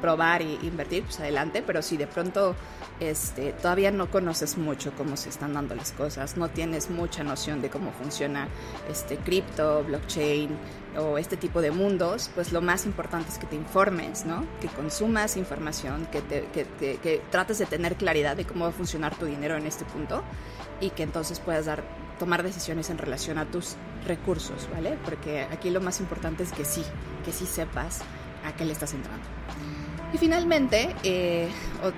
probar 0.01 0.41
e 0.41 0.59
invertir, 0.61 1.03
pues 1.03 1.19
adelante, 1.19 1.63
pero 1.65 1.81
si 1.81 1.97
de 1.97 2.07
pronto 2.07 2.55
este, 2.99 3.53
todavía 3.53 3.91
no 3.91 4.09
conoces 4.09 4.57
mucho 4.57 4.91
cómo 4.97 5.17
se 5.17 5.29
están 5.29 5.53
dando 5.53 5.75
las 5.75 5.91
cosas, 5.91 6.37
no 6.37 6.49
tienes 6.49 6.89
mucha 6.89 7.23
noción 7.23 7.61
de 7.61 7.69
cómo 7.69 7.91
funciona 7.91 8.47
este 8.89 9.17
cripto, 9.17 9.83
blockchain 9.83 10.49
o 10.97 11.17
este 11.17 11.37
tipo 11.37 11.61
de 11.61 11.71
mundos, 11.71 12.29
pues 12.35 12.51
lo 12.51 12.61
más 12.61 12.85
importante 12.85 13.29
es 13.29 13.37
que 13.37 13.47
te 13.47 13.55
informes, 13.55 14.25
¿no? 14.25 14.45
Que 14.61 14.67
consumas 14.67 15.37
información, 15.37 16.07
que, 16.11 16.21
que 16.21 17.21
trates 17.31 17.57
de 17.57 17.65
tener 17.65 17.95
claridad 17.95 18.37
de 18.37 18.45
cómo 18.45 18.65
va 18.65 18.69
a 18.69 18.73
funcionar 18.73 19.15
tu 19.15 19.25
dinero 19.25 19.57
en 19.57 19.65
este 19.65 19.85
punto 19.85 20.23
y 20.79 20.91
que 20.91 21.03
entonces 21.03 21.39
puedas 21.39 21.65
dar 21.65 21.83
tomar 22.19 22.43
decisiones 22.43 22.89
en 22.89 22.97
relación 22.97 23.37
a 23.37 23.45
tus 23.45 23.75
recursos, 24.07 24.69
¿vale? 24.73 24.97
Porque 25.03 25.41
aquí 25.51 25.69
lo 25.69 25.81
más 25.81 25.99
importante 25.99 26.43
es 26.43 26.51
que 26.51 26.65
sí, 26.65 26.83
que 27.23 27.31
sí 27.31 27.45
sepas 27.45 28.01
a 28.45 28.55
qué 28.55 28.65
le 28.65 28.73
estás 28.73 28.93
entrando. 28.93 29.23
Y 30.13 30.17
finalmente, 30.17 30.95
eh, 31.03 31.49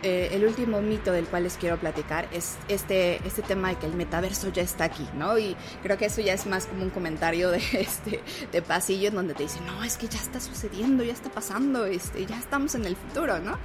eh, 0.01 0.29
el 0.31 0.43
último 0.45 0.81
mito 0.81 1.12
del 1.12 1.25
cual 1.25 1.43
les 1.43 1.55
quiero 1.57 1.77
platicar 1.77 2.27
es 2.31 2.57
este, 2.67 3.17
este 3.27 3.43
tema 3.43 3.69
de 3.69 3.75
que 3.75 3.86
el 3.86 3.93
metaverso 3.93 4.50
ya 4.51 4.63
está 4.63 4.86
aquí, 4.86 5.07
¿no? 5.13 5.38
Y 5.38 5.55
creo 5.83 5.97
que 5.97 6.05
eso 6.05 6.21
ya 6.21 6.33
es 6.33 6.47
más 6.47 6.65
como 6.65 6.83
un 6.83 6.89
comentario 6.89 7.51
de, 7.51 7.57
este, 7.74 8.24
de 8.51 8.62
pasillo 8.62 9.09
en 9.09 9.15
donde 9.15 9.33
te 9.36 9.43
dicen, 9.43 9.65
no, 9.67 9.83
es 9.83 9.97
que 9.97 10.07
ya 10.07 10.19
está 10.19 10.39
sucediendo, 10.39 11.03
ya 11.03 11.13
está 11.13 11.29
pasando, 11.29 11.86
este, 11.86 12.25
ya 12.25 12.39
estamos 12.39 12.74
en 12.75 12.86
el 12.86 12.95
futuro, 12.95 13.39
¿no? 13.39 13.57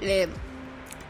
eh, 0.00 0.28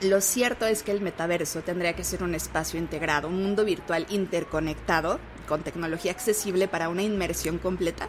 lo 0.03 0.21
cierto 0.21 0.67
es 0.67 0.83
que 0.83 0.93
el 0.93 1.01
metaverso 1.01 1.63
tendría 1.63 1.95
que 1.95 2.05
ser 2.05 2.23
un 2.23 2.35
espacio 2.35 2.79
integrado, 2.79 3.29
un 3.29 3.43
mundo 3.43 3.65
virtual 3.65 4.07
interconectado 4.11 5.19
con 5.49 5.63
tecnología 5.63 6.13
accesible 6.13 6.69
para 6.69 6.89
una 6.89 7.03
inmersión 7.03 7.59
completa. 7.59 8.09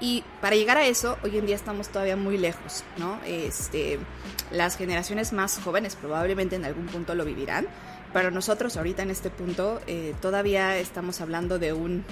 Y 0.00 0.24
para 0.40 0.56
llegar 0.56 0.78
a 0.78 0.86
eso, 0.86 1.18
hoy 1.22 1.36
en 1.36 1.44
día 1.44 1.56
estamos 1.56 1.90
todavía 1.90 2.16
muy 2.16 2.38
lejos, 2.38 2.84
¿no? 2.96 3.20
Este, 3.26 3.98
las 4.50 4.76
generaciones 4.76 5.32
más 5.34 5.60
jóvenes 5.62 5.94
probablemente 5.94 6.56
en 6.56 6.64
algún 6.64 6.86
punto 6.86 7.14
lo 7.14 7.26
vivirán, 7.26 7.66
pero 8.14 8.30
nosotros 8.30 8.78
ahorita 8.78 9.02
en 9.02 9.10
este 9.10 9.28
punto 9.28 9.80
eh, 9.86 10.14
todavía 10.22 10.78
estamos 10.78 11.20
hablando 11.20 11.58
de 11.58 11.74
un 11.74 12.04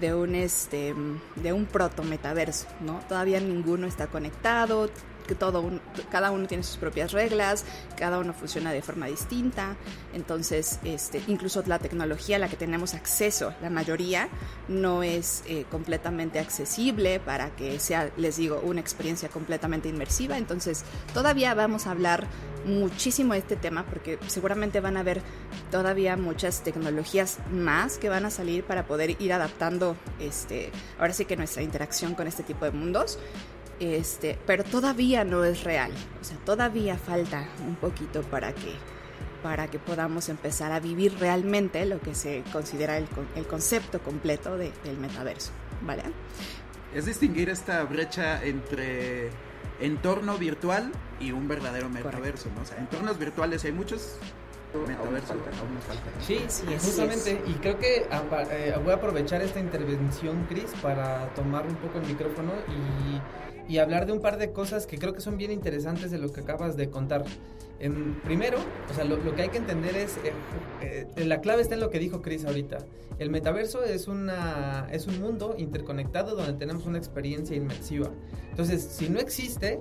de 0.00 0.12
un 0.12 0.34
este 0.34 0.94
de 1.36 1.52
un 1.52 1.66
proto 1.66 2.02
metaverso, 2.04 2.66
¿no? 2.80 3.00
Todavía 3.08 3.40
ninguno 3.40 3.86
está 3.86 4.06
conectado, 4.06 4.88
que 5.26 5.34
todo 5.34 5.70
cada 6.10 6.30
uno 6.30 6.46
tiene 6.46 6.62
sus 6.62 6.76
propias 6.76 7.12
reglas, 7.12 7.64
cada 7.96 8.18
uno 8.18 8.32
funciona 8.32 8.72
de 8.72 8.82
forma 8.82 9.06
distinta, 9.06 9.76
entonces 10.12 10.78
este, 10.84 11.22
incluso 11.26 11.62
la 11.66 11.78
tecnología 11.78 12.36
a 12.36 12.38
la 12.38 12.48
que 12.48 12.56
tenemos 12.56 12.94
acceso, 12.94 13.54
la 13.62 13.70
mayoría, 13.70 14.28
no 14.68 15.02
es 15.02 15.42
eh, 15.46 15.64
completamente 15.70 16.38
accesible 16.38 17.20
para 17.20 17.50
que 17.56 17.78
sea, 17.78 18.10
les 18.16 18.36
digo, 18.36 18.60
una 18.62 18.80
experiencia 18.80 19.28
completamente 19.28 19.88
inmersiva, 19.88 20.38
entonces 20.38 20.84
todavía 21.12 21.54
vamos 21.54 21.86
a 21.86 21.92
hablar 21.92 22.26
muchísimo 22.64 23.34
de 23.34 23.40
este 23.40 23.56
tema 23.56 23.84
porque 23.84 24.18
seguramente 24.26 24.80
van 24.80 24.96
a 24.96 25.00
haber 25.00 25.22
todavía 25.70 26.16
muchas 26.16 26.62
tecnologías 26.62 27.38
más 27.52 27.98
que 27.98 28.08
van 28.08 28.24
a 28.24 28.30
salir 28.30 28.64
para 28.64 28.86
poder 28.86 29.20
ir 29.20 29.32
adaptando 29.32 29.96
este 30.18 30.70
ahora 30.98 31.12
sí 31.12 31.24
que 31.24 31.36
nuestra 31.36 31.62
interacción 31.62 32.14
con 32.14 32.26
este 32.26 32.42
tipo 32.42 32.64
de 32.64 32.70
mundos 32.70 33.18
este, 33.80 34.38
pero 34.46 34.64
todavía 34.64 35.24
no 35.24 35.44
es 35.44 35.64
real. 35.64 35.92
O 36.20 36.24
sea, 36.24 36.36
todavía 36.38 36.96
falta 36.96 37.48
un 37.66 37.76
poquito 37.76 38.22
para 38.22 38.52
que, 38.52 38.74
para 39.42 39.68
que 39.68 39.78
podamos 39.78 40.28
empezar 40.28 40.72
a 40.72 40.80
vivir 40.80 41.18
realmente 41.18 41.84
lo 41.86 42.00
que 42.00 42.14
se 42.14 42.42
considera 42.52 42.96
el, 42.96 43.06
el 43.36 43.46
concepto 43.46 44.00
completo 44.00 44.56
de, 44.56 44.72
del 44.84 44.98
metaverso. 44.98 45.50
¿Vale? 45.82 46.02
Es 46.94 47.06
distinguir 47.06 47.50
esta 47.50 47.82
brecha 47.84 48.42
entre 48.44 49.30
entorno 49.80 50.38
virtual 50.38 50.92
y 51.20 51.32
un 51.32 51.48
verdadero 51.48 51.88
metaverso, 51.88 52.48
¿no? 52.54 52.62
O 52.62 52.64
sea, 52.64 52.78
entornos 52.78 53.18
virtuales 53.18 53.64
hay 53.64 53.72
muchos, 53.72 54.18
metaverso 54.86 55.34
Sí, 56.20 56.40
sí, 56.48 56.64
justamente. 56.80 57.42
Y 57.46 57.52
creo 57.54 57.78
que 57.78 58.06
eh, 58.50 58.74
voy 58.82 58.92
a 58.92 58.96
aprovechar 58.96 59.42
esta 59.42 59.60
intervención, 59.60 60.46
Chris, 60.48 60.72
para 60.82 61.28
tomar 61.34 61.66
un 61.66 61.76
poco 61.76 61.98
el 61.98 62.06
micrófono 62.06 62.52
y 62.68 63.20
y 63.68 63.78
hablar 63.78 64.06
de 64.06 64.12
un 64.12 64.20
par 64.20 64.38
de 64.38 64.52
cosas 64.52 64.86
que 64.86 64.98
creo 64.98 65.12
que 65.12 65.20
son 65.20 65.36
bien 65.36 65.50
interesantes 65.50 66.10
de 66.10 66.18
lo 66.18 66.32
que 66.32 66.40
acabas 66.40 66.76
de 66.76 66.90
contar. 66.90 67.24
En, 67.80 68.20
primero, 68.22 68.58
o 68.90 68.94
sea, 68.94 69.04
lo, 69.04 69.34
que 69.34 69.42
hay 69.42 69.48
que 69.48 69.58
entender 69.58 69.96
es, 69.96 70.16
eh, 70.18 71.06
eh, 71.16 71.24
la 71.24 71.40
clave 71.40 71.62
está 71.62 71.74
en 71.74 71.80
lo 71.80 71.90
que 71.90 71.98
dijo 71.98 72.22
Chris 72.22 72.44
ahorita. 72.44 72.78
El 73.18 73.30
metaverso 73.30 73.84
es, 73.84 74.08
una, 74.08 74.88
es 74.90 75.06
un 75.06 75.20
mundo 75.20 75.54
interconectado 75.58 76.34
donde 76.34 76.54
tenemos 76.54 76.86
una 76.86 76.98
experiencia 76.98 77.56
inmersiva. 77.56 78.10
Entonces, 78.50 78.82
si 78.82 79.08
no 79.08 79.18
existe, 79.18 79.80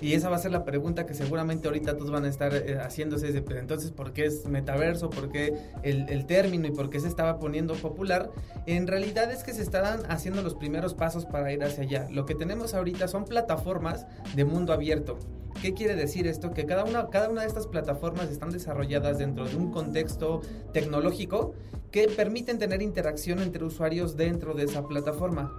y 0.00 0.14
esa 0.14 0.28
va 0.28 0.36
a 0.36 0.38
ser 0.38 0.50
la 0.50 0.64
pregunta 0.64 1.06
que 1.06 1.14
seguramente 1.14 1.68
ahorita 1.68 1.96
todos 1.96 2.10
van 2.10 2.24
a 2.24 2.28
estar 2.28 2.54
eh, 2.54 2.78
haciéndose. 2.80 3.32
De, 3.32 3.42
pues, 3.42 3.58
entonces, 3.58 3.90
¿por 3.90 4.12
qué 4.12 4.26
es 4.26 4.46
metaverso? 4.46 5.10
¿Por 5.10 5.30
qué 5.30 5.56
el, 5.82 6.26
término 6.26 6.66
y 6.66 6.70
por 6.70 6.90
qué 6.90 7.00
se 7.00 7.08
estaba 7.08 7.38
poniendo 7.38 7.74
popular? 7.74 8.30
En 8.66 8.86
realidad 8.86 9.30
es 9.30 9.44
que 9.44 9.52
se 9.52 9.62
estaban 9.62 10.00
haciendo 10.10 10.42
los 10.42 10.54
primeros 10.54 10.94
pasos 10.94 11.26
para 11.26 11.52
ir 11.52 11.62
hacia 11.62 11.84
allá. 11.84 12.08
Lo 12.10 12.26
que 12.26 12.34
tenemos 12.34 12.74
ahorita 12.74 13.08
son 13.08 13.24
plataformas 13.24 14.06
de 14.34 14.44
mundo 14.44 14.72
abierto. 14.72 15.18
¿Qué 15.62 15.72
quiere 15.72 15.94
decir 15.94 16.26
esto? 16.26 16.50
Que 16.52 16.66
cada 16.66 16.84
una, 16.84 17.08
cada 17.10 17.28
una 17.28 17.42
de 17.42 17.46
estas 17.46 17.66
plataformas 17.66 18.30
están 18.30 18.50
desarrolladas 18.50 19.18
dentro 19.18 19.46
de 19.46 19.56
un 19.56 19.70
contexto 19.70 20.42
tecnológico 20.72 21.54
que 21.90 22.08
permiten 22.08 22.58
tener 22.58 22.82
interacción 22.82 23.38
entre 23.38 23.64
usuarios 23.64 24.16
dentro 24.16 24.54
de 24.54 24.64
esa 24.64 24.86
plataforma. 24.86 25.52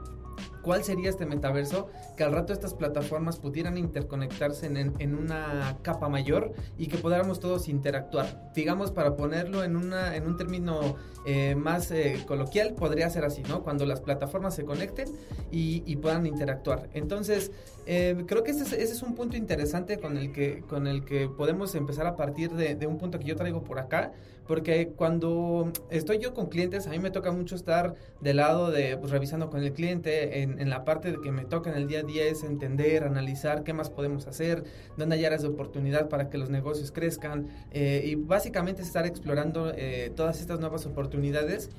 ¿Cuál 0.66 0.84
sería 0.84 1.12
este 1.12 1.28
metaverso? 1.28 1.90
Que 2.18 2.24
al 2.24 2.32
rato 2.32 2.52
estas 2.52 2.74
plataformas 2.74 3.38
pudieran 3.38 3.78
interconectarse 3.78 4.66
en, 4.66 5.16
una 5.16 5.78
capa 5.84 6.10
mayor 6.10 6.54
y 6.76 6.88
que 6.88 6.98
podamos 6.98 7.40
todos 7.40 7.70
interactuar. 7.70 8.52
Digamos, 8.56 8.90
para 8.92 9.16
ponerlo 9.16 9.64
en, 9.64 9.76
una, 9.76 10.16
en 10.16 10.26
un 10.26 10.38
término 10.38 10.96
eh, 11.28 11.54
más 11.54 11.92
eh, 11.92 12.24
coloquial, 12.28 12.74
podría 12.74 13.08
ser 13.12 13.26
así, 13.26 13.44
¿no? 13.44 13.62
Cuando 13.62 13.86
las 13.86 14.02
plataformas 14.02 14.56
se 14.56 14.66
conecten 14.66 15.08
y, 15.52 15.96
puedan 15.98 16.26
interactuar. 16.26 16.90
Entonces, 16.94 17.52
eh, 17.86 18.24
creo 18.26 18.44
que 18.44 18.50
ese 18.50 18.82
es, 18.82 19.04
un 19.04 19.14
punto 19.14 19.38
interesante 19.38 20.00
con 20.00 20.18
el 20.18 20.32
que, 20.32 20.64
con 20.68 20.88
el 20.88 21.06
que 21.06 21.30
podemos 21.30 21.76
empezar 21.76 22.08
a 22.08 22.16
partir 22.16 22.52
de, 22.52 22.74
de 22.74 22.88
un 22.88 22.98
punto 22.98 23.20
que 23.20 23.26
yo 23.26 23.36
traigo 23.36 23.64
por 23.64 23.78
acá 23.78 24.14
porque 24.48 24.90
cuando 24.96 25.72
estoy 25.90 26.20
yo 26.20 26.34
con 26.34 26.48
clientes, 26.48 26.88
a 26.88 26.92
mí 26.92 27.00
me 27.00 27.12
toca 27.12 27.32
mucho 27.32 27.56
estar 27.56 27.96
del 28.22 28.38
lado 28.38 28.72
de 28.72 28.98
pues, 28.98 29.12
revisando 29.12 29.50
con 29.50 29.64
el 29.64 29.74
cliente, 29.74 30.42
en, 30.42 30.60
en, 30.60 30.70
la 30.70 30.86
parte 30.86 31.12
de 31.12 31.22
que 31.22 31.32
me 31.32 31.46
toca 31.46 31.72
en 31.72 31.78
el 31.78 31.88
día 31.88 32.00
a 32.00 32.04
día 32.04 32.26
es 32.26 32.44
entender, 32.44 33.04
analizar 33.04 33.64
qué 33.64 33.74
más 33.74 33.90
podemos 33.90 34.28
hacer, 34.28 34.64
dónde 34.98 35.16
hay 35.16 35.26
áreas 35.26 35.42
de 35.42 35.48
oportunidad 35.48 36.10
para 36.10 36.30
que 36.30 36.38
los 36.38 36.50
negocios 36.50 36.92
crezcan 36.92 37.48
eh, 37.72 38.04
y 38.06 38.16
básicamente 38.16 38.82
estar 38.82 39.06
explorando 39.06 39.72
eh, 39.76 40.12
todas 40.16 40.40
estas 40.40 40.60
nuevas 40.60 40.86
oportunidades 40.86 41.70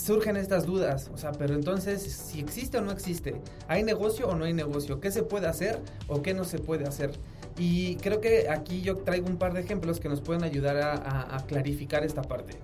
surgen 0.00 0.36
estas 0.36 0.66
dudas, 0.66 1.10
o 1.12 1.16
sea, 1.16 1.32
pero 1.32 1.54
entonces, 1.54 2.02
si 2.02 2.40
existe 2.40 2.78
o 2.78 2.80
no 2.80 2.90
existe, 2.90 3.40
¿hay 3.68 3.82
negocio 3.82 4.28
o 4.28 4.34
no 4.34 4.44
hay 4.44 4.52
negocio? 4.52 5.00
¿Qué 5.00 5.10
se 5.10 5.22
puede 5.22 5.46
hacer 5.46 5.78
o 6.08 6.22
qué 6.22 6.34
no 6.34 6.44
se 6.44 6.58
puede 6.58 6.86
hacer? 6.86 7.12
Y 7.58 7.96
creo 7.96 8.20
que 8.20 8.48
aquí 8.48 8.80
yo 8.80 8.96
traigo 8.96 9.26
un 9.26 9.36
par 9.36 9.52
de 9.52 9.60
ejemplos 9.60 10.00
que 10.00 10.08
nos 10.08 10.20
pueden 10.20 10.44
ayudar 10.44 10.76
a, 10.78 11.44
clarificar 11.46 12.04
esta 12.04 12.22
parte. 12.22 12.54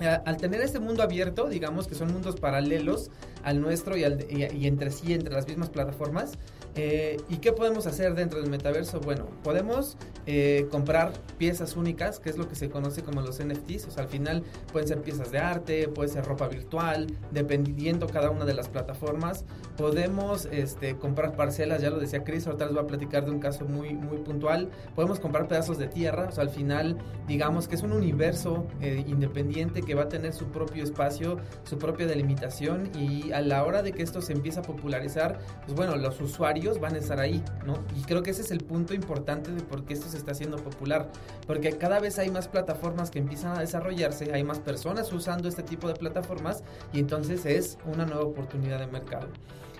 Al 0.00 0.36
tener 0.38 0.60
este 0.60 0.80
mundo 0.80 1.02
abierto, 1.02 1.48
digamos 1.48 1.86
que 1.86 1.94
son 1.94 2.12
mundos 2.12 2.40
paralelos 2.40 3.10
al 3.44 3.60
nuestro 3.60 3.96
y, 3.96 4.02
y 4.02 4.66
entre 4.66 4.90
sí, 4.90 5.12
entre 5.12 5.32
las 5.32 5.46
mismas 5.46 5.70
plataformas, 5.70 6.32
eh, 6.76 7.18
¿Y 7.28 7.36
qué 7.36 7.52
podemos 7.52 7.86
hacer 7.86 8.14
dentro 8.14 8.40
del 8.40 8.50
metaverso? 8.50 8.98
Bueno, 8.98 9.26
podemos 9.44 9.96
eh, 10.26 10.66
comprar 10.72 11.12
piezas 11.38 11.76
únicas, 11.76 12.18
que 12.18 12.30
es 12.30 12.36
lo 12.36 12.48
que 12.48 12.56
se 12.56 12.68
conoce 12.68 13.02
como 13.02 13.20
los 13.20 13.38
NFTs. 13.38 13.86
O 13.86 13.90
sea, 13.92 14.02
al 14.02 14.08
final 14.08 14.42
pueden 14.72 14.88
ser 14.88 15.00
piezas 15.00 15.30
de 15.30 15.38
arte, 15.38 15.88
puede 15.88 16.08
ser 16.08 16.24
ropa 16.24 16.48
virtual, 16.48 17.06
dependiendo 17.30 18.08
cada 18.08 18.30
una 18.30 18.44
de 18.44 18.54
las 18.54 18.68
plataformas. 18.68 19.44
Podemos 19.76 20.46
este, 20.46 20.96
comprar 20.96 21.36
parcelas, 21.36 21.80
ya 21.80 21.90
lo 21.90 21.98
decía 21.98 22.24
Chris, 22.24 22.46
ahorita 22.46 22.66
les 22.66 22.74
voy 22.74 22.82
a 22.82 22.86
platicar 22.86 23.24
de 23.24 23.30
un 23.30 23.38
caso 23.38 23.64
muy, 23.66 23.94
muy 23.94 24.18
puntual. 24.18 24.70
Podemos 24.96 25.20
comprar 25.20 25.46
pedazos 25.46 25.78
de 25.78 25.86
tierra, 25.86 26.26
o 26.28 26.32
sea, 26.32 26.42
al 26.42 26.50
final, 26.50 26.98
digamos 27.28 27.68
que 27.68 27.76
es 27.76 27.82
un 27.82 27.92
universo 27.92 28.66
eh, 28.80 29.04
independiente 29.06 29.82
que 29.82 29.94
va 29.94 30.04
a 30.04 30.08
tener 30.08 30.32
su 30.32 30.46
propio 30.46 30.82
espacio, 30.82 31.38
su 31.62 31.78
propia 31.78 32.08
delimitación. 32.08 32.90
Y 32.98 33.30
a 33.30 33.40
la 33.42 33.64
hora 33.64 33.82
de 33.82 33.92
que 33.92 34.02
esto 34.02 34.20
se 34.20 34.32
empiece 34.32 34.58
a 34.58 34.62
popularizar, 34.62 35.38
pues 35.66 35.76
bueno, 35.76 35.94
los 35.96 36.20
usuarios 36.20 36.63
van 36.72 36.94
a 36.94 36.98
estar 36.98 37.20
ahí, 37.20 37.42
¿no? 37.66 37.78
Y 37.96 38.02
creo 38.02 38.22
que 38.22 38.30
ese 38.30 38.42
es 38.42 38.50
el 38.50 38.60
punto 38.60 38.94
importante 38.94 39.52
de 39.52 39.62
por 39.62 39.84
qué 39.84 39.94
esto 39.94 40.08
se 40.08 40.16
está 40.16 40.32
haciendo 40.32 40.56
popular, 40.56 41.08
porque 41.46 41.76
cada 41.76 42.00
vez 42.00 42.18
hay 42.18 42.30
más 42.30 42.48
plataformas 42.48 43.10
que 43.10 43.18
empiezan 43.18 43.56
a 43.56 43.60
desarrollarse, 43.60 44.32
hay 44.32 44.44
más 44.44 44.58
personas 44.58 45.12
usando 45.12 45.48
este 45.48 45.62
tipo 45.62 45.88
de 45.88 45.94
plataformas 45.94 46.62
y 46.92 47.00
entonces 47.00 47.46
es 47.46 47.78
una 47.86 48.06
nueva 48.06 48.24
oportunidad 48.24 48.80
de 48.80 48.86
mercado. 48.86 49.28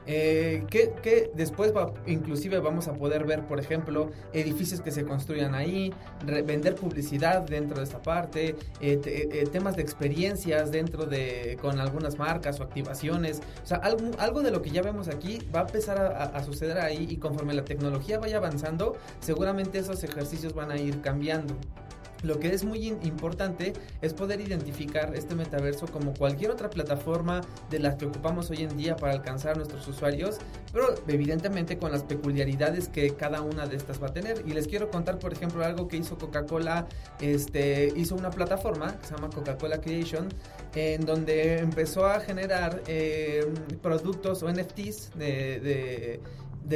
Eh, 0.07 0.65
que, 0.71 1.31
después 1.35 1.73
inclusive 2.07 2.59
vamos 2.59 2.89
a 2.89 2.95
poder 2.95 3.25
ver, 3.25 3.47
por 3.47 3.59
ejemplo, 3.59 4.11
edificios 4.33 4.81
que 4.81 4.91
se 4.91 5.05
construyan 5.05 5.55
ahí, 5.55 5.93
vender 6.25 6.75
publicidad 6.75 7.43
dentro 7.43 7.79
de 7.79 7.85
esta 7.85 8.03
parte, 8.03 8.57
eh, 8.81 9.01
eh, 9.05 9.49
temas 9.51 9.77
de 9.77 9.83
experiencias 9.83 10.71
dentro 10.71 11.07
de 11.07 11.59
con 11.61 11.81
algunas 11.81 12.19
marcas 12.19 12.61
o 12.61 12.63
activaciones. 12.63 13.41
O 13.63 13.67
sea, 13.67 13.79
algo, 13.79 14.11
algo 14.19 14.43
de 14.43 14.51
lo 14.51 14.63
que 14.63 14.71
ya 14.71 14.83
vemos 14.83 15.09
aquí 15.09 15.39
va 15.55 15.61
a 15.61 15.67
empezar 15.67 15.99
a 15.99 16.43
suceder 16.43 16.79
ahí 16.79 17.07
y 17.09 17.17
conforme 17.17 17.55
la 17.55 17.65
tecnología 17.65 18.19
vaya 18.19 18.39
avanzando, 18.39 18.97
seguramente 19.21 19.79
esos 19.79 20.03
ejercicios 20.05 20.55
van 20.55 20.71
a 20.71 20.77
ir 20.77 21.01
cambiando. 21.01 21.55
Lo 22.25 22.41
que 22.41 22.55
es 22.55 22.65
muy 22.65 22.89
importante 23.03 23.75
es 24.01 24.15
poder 24.15 24.41
identificar 24.41 25.15
este 25.15 25.35
metaverso 25.35 25.87
como 25.87 26.15
cualquier 26.15 26.51
otra 26.51 26.71
plataforma 26.71 27.43
de 27.71 27.79
las 27.79 27.97
que 27.97 28.07
ocupamos 28.07 28.51
hoy 28.51 28.63
en 28.63 28.75
día 28.79 28.97
para 28.97 29.13
alcanzar 29.13 29.53
a 29.53 29.55
nuestros 29.57 29.87
usuarios, 29.87 30.39
pero 30.73 30.95
evidentemente 31.07 31.77
con 31.77 31.93
las 31.93 32.03
peculiaridades 32.03 32.89
que 32.89 33.15
cada 33.15 33.43
una 33.43 33.67
de 33.67 33.77
estas 33.77 34.03
va 34.03 34.07
a 34.07 34.13
tener. 34.15 34.43
Y 34.47 34.55
les 34.55 34.67
quiero 34.67 34.91
contar, 34.91 35.19
por 35.19 35.35
ejemplo, 35.35 35.63
algo 35.63 35.87
que 35.87 35.99
hizo 35.99 36.17
Coca-Cola, 36.17 36.87
este, 37.21 37.93
hizo 37.95 38.15
una 38.15 38.31
plataforma 38.31 38.99
que 38.99 39.07
se 39.07 39.15
llama 39.15 39.29
Coca-Cola 39.29 39.83
Creation, 39.83 40.29
en 40.75 41.05
donde 41.05 41.59
empezó 41.59 42.07
a 42.07 42.21
generar 42.21 42.83
eh, 42.87 43.47
productos 43.83 44.43
o 44.43 44.51
NFTs 44.51 45.11
de 45.19 46.21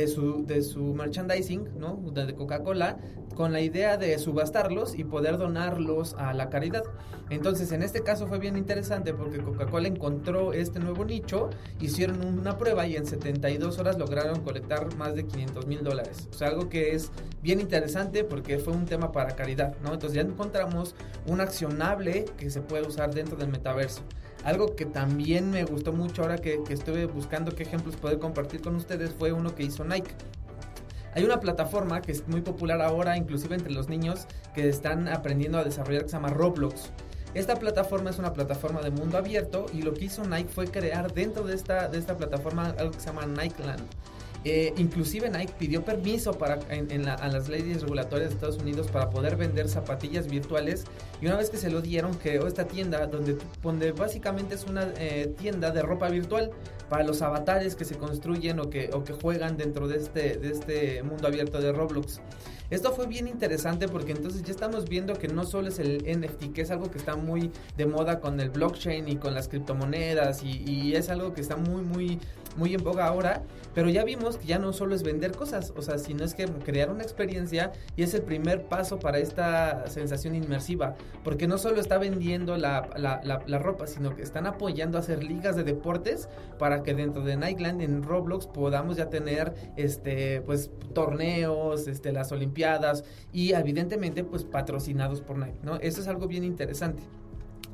su, 0.08 0.44
de 0.46 0.62
su 0.62 0.94
merchandising, 0.94 1.78
¿no? 1.78 1.96
De 2.12 2.34
Coca-Cola, 2.34 2.98
con 3.34 3.52
la 3.52 3.60
idea 3.60 3.96
de 3.96 4.18
subastarlos 4.18 4.98
y 4.98 5.04
poder 5.04 5.38
donarlos 5.38 6.14
a 6.14 6.32
la 6.34 6.50
caridad. 6.50 6.82
Entonces, 7.30 7.72
en 7.72 7.82
este 7.82 8.02
caso 8.02 8.26
fue 8.26 8.38
bien 8.38 8.56
interesante 8.56 9.12
porque 9.12 9.38
Coca-Cola 9.38 9.88
encontró 9.88 10.52
este 10.52 10.80
nuevo 10.80 11.04
nicho, 11.04 11.50
hicieron 11.80 12.24
una 12.24 12.56
prueba 12.58 12.86
y 12.86 12.96
en 12.96 13.06
72 13.06 13.78
horas 13.78 13.98
lograron 13.98 14.40
colectar 14.40 14.94
más 14.96 15.14
de 15.14 15.26
500 15.26 15.66
mil 15.66 15.84
dólares. 15.84 16.28
O 16.30 16.34
sea, 16.34 16.48
algo 16.48 16.68
que 16.68 16.94
es 16.94 17.10
bien 17.42 17.60
interesante 17.60 18.24
porque 18.24 18.58
fue 18.58 18.72
un 18.72 18.86
tema 18.86 19.12
para 19.12 19.36
caridad, 19.36 19.76
¿no? 19.82 19.92
Entonces 19.92 20.14
ya 20.14 20.22
encontramos 20.22 20.94
un 21.26 21.40
accionable 21.40 22.24
que 22.36 22.50
se 22.50 22.60
puede 22.60 22.86
usar 22.86 23.14
dentro 23.14 23.36
del 23.36 23.48
metaverso. 23.48 24.02
Algo 24.44 24.76
que 24.76 24.86
también 24.86 25.50
me 25.50 25.64
gustó 25.64 25.92
mucho 25.92 26.22
ahora 26.22 26.38
que, 26.38 26.62
estuve 26.70 27.06
buscando 27.06 27.54
qué 27.54 27.64
ejemplos 27.64 27.96
poder 27.96 28.18
compartir 28.18 28.60
con 28.60 28.76
ustedes 28.76 29.10
fue 29.10 29.32
uno 29.32 29.54
que 29.54 29.64
hizo 29.64 29.84
Nike. 29.84 30.12
Hay 31.14 31.24
una 31.24 31.40
plataforma 31.40 32.00
que 32.00 32.12
es 32.12 32.26
muy 32.28 32.40
popular 32.40 32.80
ahora, 32.80 33.16
inclusive 33.16 33.54
entre 33.54 33.72
los 33.72 33.88
niños 33.88 34.26
que 34.54 34.68
están 34.68 35.08
aprendiendo 35.08 35.58
a 35.58 35.64
desarrollar, 35.64 36.02
que 36.02 36.08
se 36.08 36.16
llama 36.16 36.30
Roblox. 36.30 36.90
Esta 37.34 37.56
plataforma 37.56 38.10
es 38.10 38.18
una 38.18 38.32
plataforma 38.32 38.80
de 38.80 38.90
mundo 38.90 39.18
abierto 39.18 39.66
y 39.72 39.82
lo 39.82 39.92
que 39.94 40.06
hizo 40.06 40.24
Nike 40.24 40.48
fue 40.48 40.66
crear 40.68 41.12
dentro 41.12 41.44
de 41.44 41.54
esta, 41.54 41.88
de 41.88 41.98
esta 41.98 42.16
plataforma 42.16 42.74
algo 42.78 42.92
que 42.92 43.00
se 43.00 43.06
llama 43.06 43.26
Nikeland. 43.26 43.82
Eh, 44.44 44.72
inclusive 44.76 45.28
Nike 45.30 45.52
pidió 45.58 45.84
permiso 45.84 46.32
para, 46.32 46.60
en, 46.68 47.08
a 47.08 47.28
las 47.28 47.48
leyes 47.48 47.82
regulatorias 47.82 48.30
de 48.30 48.34
Estados 48.36 48.58
Unidos 48.58 48.86
para 48.86 49.10
poder 49.10 49.36
vender 49.36 49.68
zapatillas 49.68 50.28
virtuales 50.28 50.84
y 51.20 51.26
una 51.26 51.36
vez 51.36 51.50
que 51.50 51.56
se 51.56 51.70
lo 51.70 51.80
dieron 51.80 52.14
creó 52.14 52.46
esta 52.46 52.66
tienda 52.66 53.04
donde, 53.08 53.36
donde 53.62 53.90
básicamente 53.90 54.54
es 54.54 54.64
una 54.64 54.92
eh, 54.96 55.34
tienda 55.36 55.72
de 55.72 55.82
ropa 55.82 56.08
virtual 56.08 56.52
para 56.88 57.02
los 57.02 57.20
avatares 57.20 57.74
que 57.74 57.84
se 57.84 57.96
construyen 57.96 58.60
o 58.60 58.70
que, 58.70 58.90
o 58.92 59.02
que 59.02 59.12
juegan 59.12 59.56
dentro 59.56 59.88
de 59.88 59.96
este, 59.96 60.38
de 60.38 60.50
este 60.50 61.02
mundo 61.02 61.26
abierto 61.26 61.60
de 61.60 61.72
Roblox. 61.72 62.20
Esto 62.70 62.92
fue 62.92 63.06
bien 63.06 63.28
interesante 63.28 63.88
porque 63.88 64.12
entonces 64.12 64.42
ya 64.42 64.52
estamos 64.52 64.88
viendo 64.88 65.14
que 65.14 65.28
no 65.28 65.44
solo 65.44 65.68
es 65.68 65.78
el 65.78 66.04
NFT, 66.04 66.52
que 66.52 66.62
es 66.62 66.70
algo 66.70 66.90
que 66.90 66.98
está 66.98 67.16
muy 67.16 67.50
de 67.76 67.86
moda 67.86 68.20
con 68.20 68.38
el 68.40 68.50
blockchain 68.50 69.08
y 69.08 69.16
con 69.16 69.34
las 69.34 69.48
criptomonedas 69.48 70.42
y, 70.42 70.62
y 70.66 70.94
es 70.94 71.08
algo 71.08 71.32
que 71.32 71.40
está 71.40 71.56
muy, 71.56 71.82
muy 71.82 72.18
muy 72.58 72.74
en 72.74 72.82
boga 72.82 73.06
ahora, 73.06 73.42
pero 73.74 73.88
ya 73.88 74.04
vimos 74.04 74.36
que 74.36 74.46
ya 74.46 74.58
no 74.58 74.72
solo 74.72 74.94
es 74.94 75.02
vender 75.02 75.32
cosas, 75.32 75.72
o 75.76 75.82
sea, 75.82 75.98
sino 75.98 76.24
es 76.24 76.34
que 76.34 76.46
crear 76.46 76.90
una 76.90 77.02
experiencia 77.02 77.72
y 77.96 78.02
es 78.02 78.12
el 78.14 78.22
primer 78.22 78.64
paso 78.64 78.98
para 78.98 79.18
esta 79.18 79.86
sensación 79.88 80.34
inmersiva, 80.34 80.96
porque 81.22 81.46
no 81.46 81.56
solo 81.56 81.80
está 81.80 81.98
vendiendo 81.98 82.56
la, 82.56 82.88
la, 82.96 83.58
ropa, 83.58 83.86
sino 83.86 84.14
que 84.14 84.22
están 84.22 84.46
apoyando 84.46 84.98
a 84.98 85.00
hacer 85.00 85.22
ligas 85.22 85.56
de 85.56 85.62
deportes 85.62 86.28
para 86.58 86.82
que 86.82 86.94
dentro 86.94 87.22
de 87.22 87.36
Nightland 87.36 87.80
en 87.80 88.02
Roblox 88.02 88.46
podamos 88.46 88.96
ya 88.96 89.08
tener 89.08 89.54
este 89.76 90.40
pues 90.42 90.70
torneos, 90.92 91.86
este 91.86 92.12
las 92.12 92.32
olimpiadas 92.32 92.57
y 93.32 93.52
evidentemente 93.52 94.24
pues 94.24 94.44
patrocinados 94.44 95.20
por 95.20 95.38
Nike, 95.38 95.58
¿no? 95.62 95.76
Eso 95.76 96.00
es 96.00 96.08
algo 96.08 96.26
bien 96.26 96.44
interesante. 96.44 97.02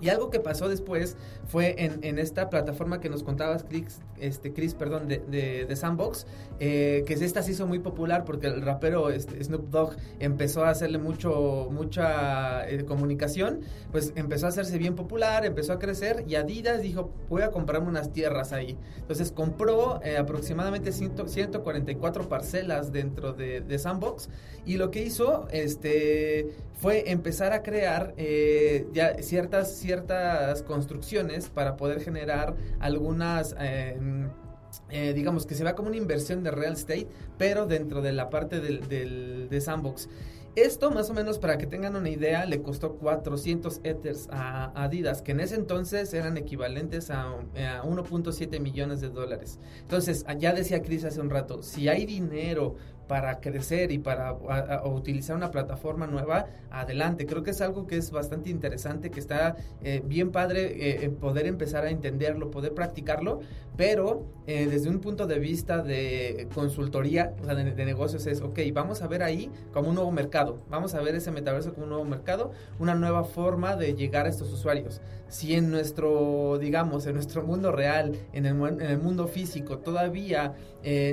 Y 0.05 0.11
algo 0.11 0.29
que 0.29 0.39
pasó 0.39 0.69
después 0.69 1.17
fue 1.47 1.77
en, 1.79 2.19
esta 2.19 2.51
plataforma 2.51 3.01
que 3.01 3.09
nos 3.09 3.23
contabas, 3.23 3.65
Chris, 3.65 4.01
este, 4.21 4.53
Chris 4.53 4.75
perdón, 4.75 5.09
de, 5.09 5.75
Sandbox, 5.75 6.27
eh, 6.61 7.05
que 7.07 7.15
esta 7.15 7.43
se 7.43 7.53
hizo 7.53 7.67
muy 7.67 7.79
popular 7.79 8.27
porque 8.27 8.49
el 8.49 8.61
rapero 8.61 9.09
este, 9.09 9.43
Snoop 9.43 9.71
Dogg 9.71 9.97
empezó 10.19 10.63
a 10.63 10.69
hacerle 10.69 10.99
mucho, 10.99 11.69
mucha 11.71 12.69
eh, 12.69 12.85
comunicación, 12.85 13.61
pues 13.93 14.13
empezó 14.15 14.45
a 14.45 14.51
hacerse 14.51 14.77
bien 14.77 14.95
popular, 14.95 15.47
empezó 15.47 15.73
a 15.73 15.79
crecer 15.79 16.25
y 16.29 16.35
Adidas 16.35 16.83
dijo, 16.83 17.11
voy 17.31 17.41
a 17.41 17.51
comprarme 17.51 17.89
unas 17.89 18.13
tierras 18.13 18.53
ahí. 18.53 18.77
Entonces 18.99 19.33
compró 19.33 20.03
eh, 20.05 20.19
aproximadamente 20.19 20.93
144 20.93 22.29
parcelas 22.29 22.93
dentro 22.93 23.33
de, 23.33 23.79
Sandbox 23.79 24.29
y 24.67 24.77
lo 24.77 24.91
que 24.91 25.03
hizo 25.03 25.49
este, 25.51 26.55
fue 26.75 27.11
empezar 27.11 27.53
a 27.53 27.63
crear 27.63 28.15
ya 28.93 29.15
ciertas 29.23 29.55
ciertas 29.55 29.77
construcciones 30.67 31.49
para 31.49 31.77
poder 31.77 32.01
generar 32.01 32.57
algunas... 32.81 33.55
Em, 33.59 34.29
eh, 34.91 35.13
digamos 35.13 35.47
que 35.47 35.55
se 35.55 35.63
vea 35.63 35.77
como 35.77 35.87
una 35.87 35.97
inversión 35.97 36.43
de 36.43 36.51
real 36.51 36.73
estate, 36.73 37.07
pero 37.39 37.67
dentro 37.67 38.03
de 38.03 38.13
la 38.13 38.29
parte 38.29 38.61
del, 38.61 39.49
de 39.49 39.61
Sandbox. 39.61 40.09
Esto, 40.57 40.93
más 40.93 41.11
o 41.11 41.15
menos, 41.15 41.41
para 41.41 41.59
que 41.59 41.67
tengan 41.67 41.97
una 41.97 42.09
idea, 42.09 42.47
le 42.47 42.63
costó 42.63 42.95
400 42.95 43.81
Ethers 43.83 44.29
a 44.31 44.85
Adidas, 44.85 45.21
que 45.21 45.33
en 45.33 45.41
ese 45.41 45.57
entonces 45.57 46.15
eran 46.15 46.37
equivalentes 46.37 47.11
a, 47.11 47.31
a 47.31 47.83
1.7 47.83 48.61
millones 48.61 49.01
de 49.01 49.09
dólares. 49.09 49.59
Entonces, 49.81 50.25
ya 50.39 50.53
decía 50.53 50.81
Chris 50.81 51.05
hace 51.05 51.21
un 51.21 51.31
rato, 51.31 51.65
si 51.65 51.89
hay 51.89 52.07
dinero 52.07 52.77
para 53.07 53.41
crecer 53.41 53.93
y 53.93 53.99
para 53.99 54.35
utilizar 54.85 55.37
una 55.37 55.51
plataforma 55.51 56.07
nueva, 56.07 56.47
adelante. 56.71 57.27
Creo 57.27 57.43
que 57.43 57.51
es 57.51 57.61
algo 57.61 57.87
que 57.87 57.97
es 57.97 58.11
bastante 58.11 58.51
interesante, 58.51 59.11
que 59.11 59.21
está 59.21 59.57
eh, 59.83 60.03
bien 60.05 60.31
padre 60.31 61.05
eh, 61.05 61.11
poder 61.11 61.47
empezar 61.47 61.85
a 61.85 61.91
entenderlo, 61.91 62.51
poder 62.51 62.75
practicarlo, 62.75 63.41
pero 63.77 64.27
eh, 64.47 64.67
desde 64.67 64.89
un 64.89 65.01
punto 65.01 65.27
de 65.27 65.39
vista 65.39 65.83
de 65.83 66.49
consultoría, 66.55 67.35
o 67.41 67.45
sea, 67.45 67.55
de, 67.55 67.73
de, 67.73 67.85
negocios 67.85 68.27
es, 68.27 68.41
ok, 68.41 68.59
vamos 68.73 69.03
a 69.03 69.09
ver 69.09 69.23
ahí 69.23 69.51
como 69.73 69.89
un 69.89 69.97
nuevo 69.97 70.13
mercado, 70.13 70.59
vamos 70.69 70.95
a 70.95 71.01
ver 71.01 71.15
ese 71.15 71.31
metaverso 71.31 71.73
como 71.73 71.85
un 71.85 71.91
nuevo 71.91 72.05
mercado, 72.05 72.53
una 72.79 72.95
nueva 72.95 73.25
forma 73.25 73.77
de 73.77 73.95
llegar 73.95 74.27
a 74.27 74.29
estos 74.29 74.53
usuarios. 74.53 75.01
Si 75.29 75.55
en 75.55 75.71
nuestro, 75.71 76.59
digamos, 76.61 77.07
en 77.07 77.15
nuestro 77.15 77.43
mundo 77.43 77.73
real, 77.73 78.17
en 78.33 78.47
el, 78.47 78.57
en 78.57 78.81
el 78.83 78.99
mundo 78.99 79.27
físico, 79.27 79.79
todavía 79.79 80.55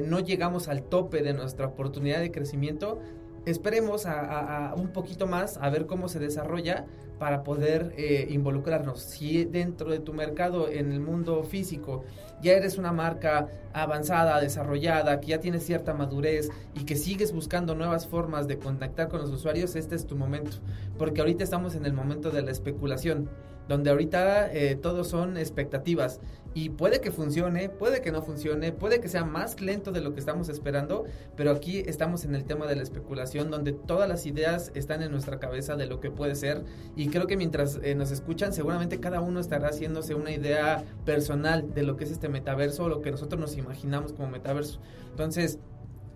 no 0.05 0.19
llegamos 0.19 0.67
al 0.67 0.84
tope 0.84 1.21
de 1.21 1.34
nuestra 1.34 1.67
oportunidad 1.67 2.19
de 2.19 2.31
crecimiento, 2.31 2.99
esperemos 3.45 4.05
a, 4.05 4.73
un 4.77 4.89
poquito 4.89 5.27
más 5.27 5.57
a 5.57 5.69
ver 5.69 5.86
cómo 5.86 6.07
se 6.07 6.19
desarrolla 6.19 6.86
para 7.19 7.43
poder 7.43 7.93
eh, 7.97 8.27
involucrarnos. 8.31 8.99
Si 8.99 9.45
dentro 9.45 9.91
de 9.91 9.99
tu 9.99 10.13
mercado 10.13 10.69
en 10.69 10.91
el 10.91 10.99
mundo 10.99 11.43
físico 11.43 12.03
ya 12.41 12.53
eres 12.53 12.79
una 12.79 12.91
marca 12.91 13.47
avanzada, 13.73 14.41
desarrollada, 14.41 15.19
que 15.19 15.27
ya 15.27 15.39
tienes 15.39 15.63
cierta 15.63 15.93
madurez 15.93 16.49
y 16.73 16.84
que 16.86 16.95
sigues 16.95 17.31
buscando 17.31 17.75
nuevas 17.75 18.07
formas 18.07 18.47
de 18.47 18.57
contactar 18.57 19.07
con 19.07 19.21
los 19.21 19.29
usuarios, 19.29 19.75
este 19.75 19.95
es 19.95 20.07
tu 20.07 20.15
momento. 20.15 20.57
Porque 20.97 21.21
ahorita 21.21 21.43
estamos 21.43 21.75
en 21.75 21.86
el 21.86 21.93
momento 21.93 22.31
de 22.31 22.41
la 22.41 22.51
especulación 22.51 23.29
donde 23.71 23.89
ahorita 23.89 24.51
eh, 24.53 24.75
todos 24.75 25.07
son 25.07 25.38
expectativas 25.38 26.19
y 26.53 26.71
puede 26.71 26.99
que 26.99 27.12
funcione, 27.12 27.69
puede 27.69 28.01
que 28.01 28.12
no 28.12 28.21
funcione, 28.21 28.73
puede 28.73 28.99
que 28.99 29.07
sea 29.07 29.23
más 29.23 29.62
lento 29.62 29.93
de 29.93 30.01
lo 30.01 30.13
que 30.13 30.19
estamos 30.19 30.49
esperando, 30.49 31.05
pero 31.38 31.51
aquí 31.51 31.79
estamos 31.79 32.25
en 32.25 32.36
el 32.36 32.43
tema 32.43 32.67
de 32.67 32.75
la 32.75 32.84
especulación 32.84 33.49
donde 33.49 33.71
todas 33.71 34.10
las 34.10 34.25
ideas 34.25 34.73
están 34.75 35.01
en 35.01 35.12
nuestra 35.12 35.39
cabeza 35.39 35.77
de 35.77 35.86
lo 35.86 36.01
que 36.01 36.12
puede 36.12 36.36
ser 36.36 36.65
y 36.97 37.07
creo 37.07 37.27
que 37.27 37.38
mientras 37.38 37.79
eh, 37.81 37.95
nos 37.95 38.12
escuchan 38.12 38.51
seguramente 38.51 38.99
cada 38.99 39.21
uno 39.21 39.39
estará 39.39 39.69
haciéndose 39.69 40.13
una 40.13 40.31
idea 40.31 40.84
personal 41.05 41.73
de 41.73 41.84
lo 41.84 41.95
que 41.95 42.03
es 42.03 42.12
este 42.12 42.27
metaverso 42.27 42.84
o 42.84 42.89
lo 42.89 43.01
que 43.01 43.12
nosotros 43.12 43.39
nos 43.39 43.55
imaginamos 43.55 44.12
como 44.12 44.29
metaverso. 44.29 44.81
Entonces, 45.12 45.60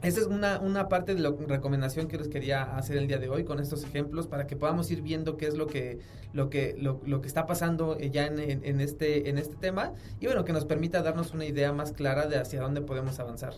esa 0.08 0.20
es 0.22 0.28
una, 0.28 0.60
una 0.60 0.88
parte 0.88 1.16
de 1.16 1.22
la 1.22 1.34
recomendación 1.48 2.08
que 2.08 2.18
les 2.18 2.28
quería 2.28 2.76
hacer 2.78 2.98
el 2.98 3.08
día 3.08 3.18
de 3.18 3.30
hoy 3.30 3.44
con 3.44 3.60
estos 3.60 3.84
ejemplos 3.84 4.28
para 4.28 4.48
que 4.48 4.56
podamos 4.56 4.90
ir 4.92 5.02
viendo 5.02 5.38
qué 5.38 5.48
es 5.48 5.56
lo 5.56 5.68
que, 5.68 6.00
lo 6.34 6.50
que, 6.50 6.76
lo, 6.78 7.02
lo 7.06 7.22
que 7.22 7.28
está 7.28 7.46
pasando 7.46 7.98
eh, 8.00 8.12
ya 8.12 8.26
en, 8.28 8.40
en, 8.40 8.82
este, 8.82 9.30
en 9.30 9.38
este 9.38 9.56
tema 9.56 9.94
y 10.20 10.26
bueno, 10.28 10.46
que 10.46 10.54
nos 10.54 10.66
permita 10.66 11.02
darnos 11.02 11.34
una 11.34 11.46
idea 11.46 11.74
más 11.74 11.92
clara 11.92 12.28
de 12.28 12.38
hacia 12.38 12.62
dónde 12.62 12.82
podemos 12.82 13.20
avanzar. 13.20 13.54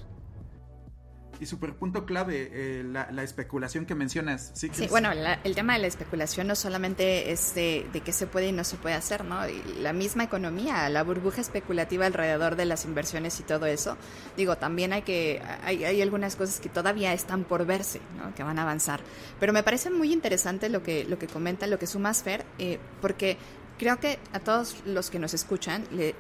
Y 1.40 1.46
super 1.46 1.74
punto 1.76 2.06
clave, 2.06 2.50
eh, 2.52 2.84
la, 2.84 3.24
especulación 3.24 3.86
que 3.86 3.96
mencionas. 3.96 4.52
Sí, 4.54 4.70
bueno, 4.90 5.12
el 5.12 5.56
tema 5.56 5.74
de 5.74 5.80
la 5.80 5.88
especulación 5.88 6.48
no 6.48 6.56
solamente 6.56 7.32
es 7.32 7.54
de, 7.56 7.86
qué 8.04 8.12
se 8.12 8.28
puede 8.28 8.48
y 8.48 8.52
no 8.52 8.64
se 8.64 8.78
puede 8.78 8.96
hacer, 8.96 9.26
¿no? 9.26 9.42
la 9.80 9.94
misma 9.94 10.24
economía, 10.24 10.90
la 10.90 11.04
burbuja 11.04 11.42
especulativa 11.42 12.06
alrededor 12.06 12.56
de 12.56 12.66
las 12.66 12.86
inversiones 12.86 13.40
y 13.40 13.44
todo 13.44 13.66
eso. 13.66 13.98
Digo, 14.36 14.58
también 14.58 14.94
hay 14.94 15.02
que, 15.02 15.42
hay, 15.64 15.84
hay 15.84 16.02
algunas 16.02 16.36
cosas 16.36 16.60
que 16.60 16.70
todavía 16.70 17.14
están 17.14 17.44
por 17.44 17.66
verse, 17.66 18.02
¿no? 18.18 18.34
Que 18.36 18.44
van 18.44 18.60
a 18.60 18.64
avanzar. 18.64 19.02
Pero 19.40 19.54
me 19.54 19.64
parece 19.64 19.90
muy 19.90 20.14
interesante 20.14 20.70
lo 20.70 20.84
que, 20.84 21.06
lo 21.06 21.20
que 21.20 21.28
comenta, 21.28 21.68
lo 21.68 21.80
que 21.80 21.88
sumas, 21.88 22.24
Fer, 22.24 22.46
eh, 22.60 22.80
porque 23.02 23.38
creo 23.78 24.00
que 24.00 24.20
a 24.34 24.40
todos 24.40 24.76
los 24.86 25.10
que 25.10 25.20
nos 25.20 25.34
escuchan 25.34 25.84
le, 25.92 26.16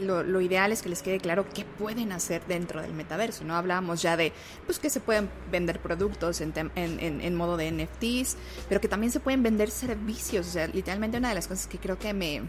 lo, 0.00 0.40
ideal 0.40 0.72
es 0.72 0.82
que 0.82 0.88
les 0.88 1.02
quede 1.02 1.18
claro 1.18 1.46
qué 1.54 1.64
pueden 1.64 2.12
hacer 2.12 2.42
dentro 2.46 2.80
del 2.82 2.92
metaverso, 2.92 3.44
¿no? 3.44 3.54
Hablábamos 3.56 4.02
ya 4.02 4.16
de, 4.16 4.32
pues, 4.66 4.78
que 4.78 4.90
se 4.90 5.00
pueden 5.00 5.30
vender 5.50 5.80
productos 5.80 6.40
en, 6.40 6.52
en, 6.56 7.20
en, 7.20 7.34
modo 7.34 7.56
de 7.56 7.70
NFTs, 7.70 8.36
pero 8.68 8.80
que 8.80 8.88
también 8.88 9.12
se 9.12 9.20
pueden 9.20 9.42
vender 9.42 9.70
servicios, 9.70 10.48
o 10.48 10.50
sea, 10.50 10.66
literalmente 10.66 11.18
una 11.18 11.28
de 11.28 11.34
las 11.34 11.48
cosas 11.48 11.66
que 11.66 11.78
creo 11.78 11.98
que 11.98 12.12
me, 12.12 12.42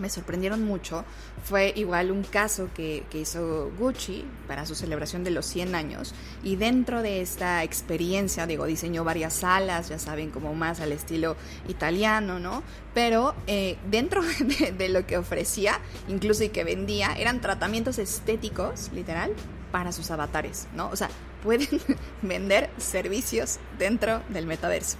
me 0.00 0.10
sorprendieron 0.10 0.64
mucho 0.64 1.04
fue 1.44 1.72
igual 1.76 2.10
un 2.10 2.22
caso 2.22 2.68
que, 2.74 3.04
hizo 3.12 3.70
Gucci 3.78 4.24
para 4.48 4.64
su 4.64 4.74
celebración 4.74 5.24
de 5.24 5.30
los 5.30 5.46
100 5.46 5.74
años 5.74 6.14
y 6.42 6.56
dentro 6.56 7.02
de 7.02 7.20
esta 7.20 7.62
experiencia, 7.62 8.46
digo, 8.46 8.64
diseñó 8.64 9.04
varias 9.04 9.34
salas, 9.34 9.88
ya 9.88 9.98
saben, 9.98 10.30
como 10.30 10.54
más 10.54 10.80
al 10.80 10.92
estilo 10.92 11.36
italiano, 11.68 12.38
¿no? 12.38 12.62
Pero 12.94 13.34
eh, 13.46 13.76
dentro 13.90 14.22
de, 14.58 14.72
de 14.72 14.88
lo 14.88 15.06
que 15.06 15.18
ofrecía, 15.18 15.80
incluso 16.08 16.44
y 16.44 16.48
que 16.48 16.64
vendía, 16.64 17.12
eran 17.16 17.40
tratamientos 17.40 17.98
estéticos, 17.98 18.90
literal, 18.94 19.34
para 19.70 19.92
sus 19.92 20.10
avatares, 20.10 20.66
¿no? 20.74 20.88
O 20.88 20.96
sea, 20.96 21.10
pueden 21.42 21.80
vender 22.22 22.70
servicios 22.78 23.58
dentro 23.78 24.22
del 24.28 24.46
metaverso, 24.46 24.96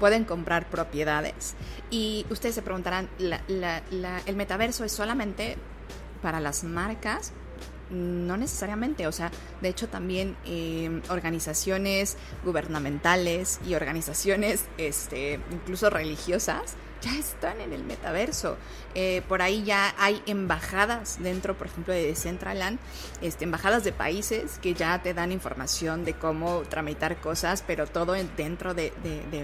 pueden 0.00 0.24
comprar 0.24 0.68
propiedades. 0.68 1.54
Y 1.90 2.26
ustedes 2.30 2.54
se 2.54 2.62
preguntarán, 2.62 3.08
¿el 3.18 4.36
metaverso 4.36 4.84
es 4.84 4.92
solamente 4.92 5.56
para 6.22 6.40
las 6.40 6.64
marcas? 6.64 7.32
No 7.90 8.38
necesariamente, 8.38 9.06
o 9.06 9.12
sea, 9.12 9.30
de 9.60 9.68
hecho 9.68 9.88
también 9.88 10.34
eh, 10.46 11.02
organizaciones 11.10 12.16
gubernamentales 12.42 13.60
y 13.66 13.74
organizaciones 13.74 14.64
este, 14.78 15.38
incluso 15.50 15.90
religiosas 15.90 16.76
ya 17.02 17.18
están 17.18 17.60
en 17.60 17.72
el 17.72 17.84
metaverso. 17.84 18.56
Eh, 18.94 19.22
por 19.28 19.42
ahí 19.42 19.64
ya 19.64 19.94
hay 19.98 20.22
embajadas 20.26 21.18
dentro, 21.20 21.56
por 21.56 21.66
ejemplo, 21.66 21.92
de 21.92 22.06
Decentraland, 22.06 22.78
este, 23.20 23.44
embajadas 23.44 23.84
de 23.84 23.92
países 23.92 24.58
que 24.60 24.74
ya 24.74 25.02
te 25.02 25.12
dan 25.12 25.32
información 25.32 26.04
de 26.04 26.14
cómo 26.14 26.62
tramitar 26.62 27.20
cosas, 27.20 27.62
pero 27.66 27.86
todo 27.86 28.12
dentro 28.12 28.74
de, 28.74 28.92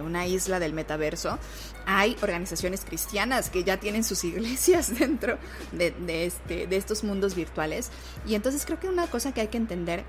una 0.04 0.26
isla 0.26 0.60
del 0.60 0.72
metaverso. 0.72 1.38
Hay 1.86 2.16
organizaciones 2.22 2.84
cristianas 2.84 3.50
que 3.50 3.64
ya 3.64 3.78
tienen 3.78 4.04
sus 4.04 4.24
iglesias 4.24 4.92
dentro 4.98 5.38
de, 5.72 6.26
este, 6.26 6.66
de 6.66 6.76
estos 6.76 7.04
mundos 7.04 7.34
virtuales. 7.34 7.90
Y 8.26 8.34
entonces 8.34 8.64
creo 8.64 8.78
que 8.78 8.88
una 8.88 9.06
cosa 9.08 9.32
que 9.32 9.40
hay 9.40 9.48
que 9.48 9.58
entender 9.58 10.04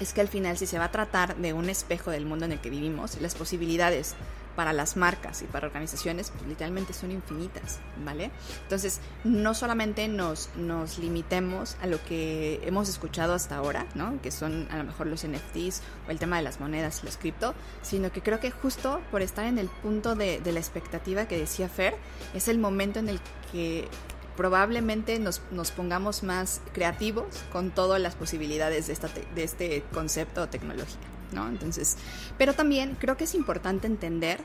es 0.00 0.12
que 0.12 0.20
al 0.20 0.28
final 0.28 0.58
si 0.58 0.66
se 0.66 0.78
va 0.78 0.86
a 0.86 0.90
tratar 0.90 1.36
de 1.36 1.52
un 1.52 1.70
espejo 1.70 2.10
del 2.10 2.26
mundo 2.26 2.44
en 2.44 2.52
el 2.52 2.60
que 2.60 2.70
vivimos, 2.70 3.20
las 3.20 3.34
posibilidades 3.34 4.14
para 4.56 4.72
las 4.72 4.96
marcas 4.96 5.42
y 5.42 5.44
para 5.44 5.66
organizaciones 5.66 6.30
pues, 6.30 6.46
literalmente 6.48 6.92
son 6.92 7.12
infinitas, 7.12 7.78
¿vale? 8.04 8.30
Entonces, 8.62 9.00
no 9.22 9.54
solamente 9.54 10.08
nos, 10.08 10.50
nos 10.56 10.98
limitemos 10.98 11.76
a 11.82 11.86
lo 11.86 12.02
que 12.04 12.60
hemos 12.64 12.88
escuchado 12.88 13.34
hasta 13.34 13.56
ahora, 13.56 13.86
¿no? 13.94 14.20
Que 14.22 14.30
son 14.30 14.66
a 14.70 14.78
lo 14.78 14.84
mejor 14.84 15.06
los 15.06 15.24
NFTs 15.24 15.82
o 16.08 16.10
el 16.10 16.18
tema 16.18 16.38
de 16.38 16.42
las 16.42 16.58
monedas 16.58 17.00
y 17.02 17.06
los 17.06 17.16
cripto, 17.16 17.54
sino 17.82 18.10
que 18.10 18.22
creo 18.22 18.40
que 18.40 18.50
justo 18.50 19.00
por 19.10 19.22
estar 19.22 19.44
en 19.44 19.58
el 19.58 19.68
punto 19.68 20.16
de, 20.16 20.40
de 20.40 20.52
la 20.52 20.60
expectativa 20.60 21.28
que 21.28 21.38
decía 21.38 21.68
Fer, 21.68 21.94
es 22.34 22.48
el 22.48 22.58
momento 22.58 22.98
en 22.98 23.08
el 23.08 23.20
que 23.52 23.88
probablemente 24.36 25.18
nos, 25.18 25.40
nos, 25.50 25.70
pongamos 25.70 26.22
más 26.22 26.60
creativos 26.72 27.26
con 27.50 27.70
todas 27.70 28.00
las 28.00 28.14
posibilidades 28.14 28.86
de, 28.86 28.92
esta 28.92 29.08
de 29.34 29.42
este 29.42 29.82
concepto 29.92 30.42
o 30.42 30.48
tecnología. 30.48 31.15
¿No? 31.32 31.48
Entonces, 31.48 31.96
pero 32.38 32.54
también 32.54 32.96
creo 32.98 33.16
que 33.16 33.24
es 33.24 33.34
importante 33.34 33.86
entender 33.86 34.40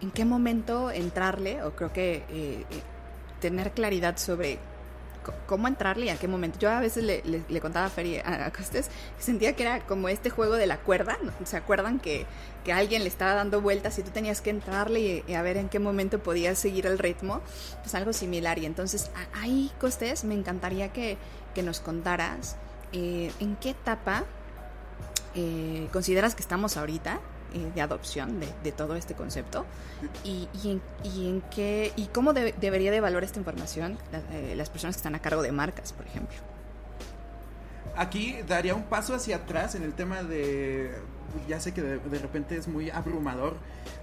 en 0.00 0.10
qué 0.10 0.24
momento 0.24 0.90
entrarle, 0.90 1.62
o 1.62 1.74
creo 1.74 1.92
que 1.92 2.16
eh, 2.28 2.64
eh, 2.70 2.82
tener 3.40 3.72
claridad 3.72 4.16
sobre 4.18 4.58
cómo 5.46 5.68
entrarle 5.68 6.06
y 6.06 6.08
a 6.10 6.16
qué 6.16 6.28
momento. 6.28 6.58
Yo 6.58 6.70
a 6.70 6.80
veces 6.80 7.04
le, 7.04 7.60
contaba 7.60 7.86
a 7.86 7.90
Feri 7.90 8.18
a, 8.18 8.50
Costes 8.52 8.88
que 9.16 9.22
sentía 9.22 9.56
que 9.56 9.62
era 9.62 9.80
como 9.80 10.08
este 10.08 10.30
juego 10.30 10.54
de 10.54 10.66
la 10.66 10.78
cuerda. 10.78 11.18
¿Se 11.44 11.56
acuerdan 11.56 11.98
que, 11.98 12.26
alguien 12.72 13.02
le 13.02 13.08
estaba 13.08 13.34
dando 13.34 13.60
vueltas 13.60 13.98
y 13.98 14.02
tú 14.02 14.10
tenías 14.10 14.40
que 14.40 14.50
entrarle 14.50 15.24
y, 15.26 15.34
a 15.34 15.42
ver 15.42 15.56
en 15.56 15.68
qué 15.68 15.78
momento 15.78 16.18
podías 16.18 16.58
seguir 16.58 16.86
el 16.86 16.98
ritmo? 16.98 17.40
Pues 17.82 17.94
algo 17.94 18.12
similar. 18.12 18.58
Y 18.58 18.66
entonces 18.66 19.10
ahí, 19.34 19.70
Costes, 19.80 20.24
me 20.24 20.34
encantaría 20.34 20.92
que, 20.92 21.16
nos 21.62 21.80
contaras 21.80 22.56
eh, 22.92 23.30
en 23.38 23.54
qué 23.56 23.70
etapa 23.70 24.24
eh, 25.36 25.88
consideras 25.92 26.36
que 26.36 26.42
estamos 26.42 26.76
ahorita 26.76 27.18
eh, 27.54 27.72
de 27.74 27.80
adopción 27.80 28.38
de, 28.62 28.72
todo 28.72 28.94
este 28.94 29.14
concepto 29.14 29.66
y, 30.22 30.48
en, 30.64 31.42
qué 31.50 31.92
y 31.96 32.06
cómo 32.06 32.32
debería 32.32 32.92
de 32.92 33.00
valorar 33.00 33.24
esta 33.24 33.40
información 33.40 33.98
eh, 34.32 34.54
las 34.56 34.70
personas 34.70 34.94
que 34.94 35.00
están 35.00 35.16
a 35.16 35.18
cargo 35.18 35.42
de 35.42 35.50
marcas, 35.50 35.92
por 35.92 36.06
ejemplo. 36.06 36.36
Aquí 37.96 38.36
daría 38.46 38.76
un 38.76 38.84
paso 38.84 39.14
hacia 39.14 39.36
atrás 39.36 39.74
en 39.74 39.82
el 39.82 39.92
tema 39.92 40.22
de 40.22 40.92
ya 41.48 41.58
sé 41.58 41.74
que 41.74 41.82
de, 41.82 42.18
repente 42.20 42.56
es 42.56 42.68
muy 42.68 42.90
abrumador 42.90 43.56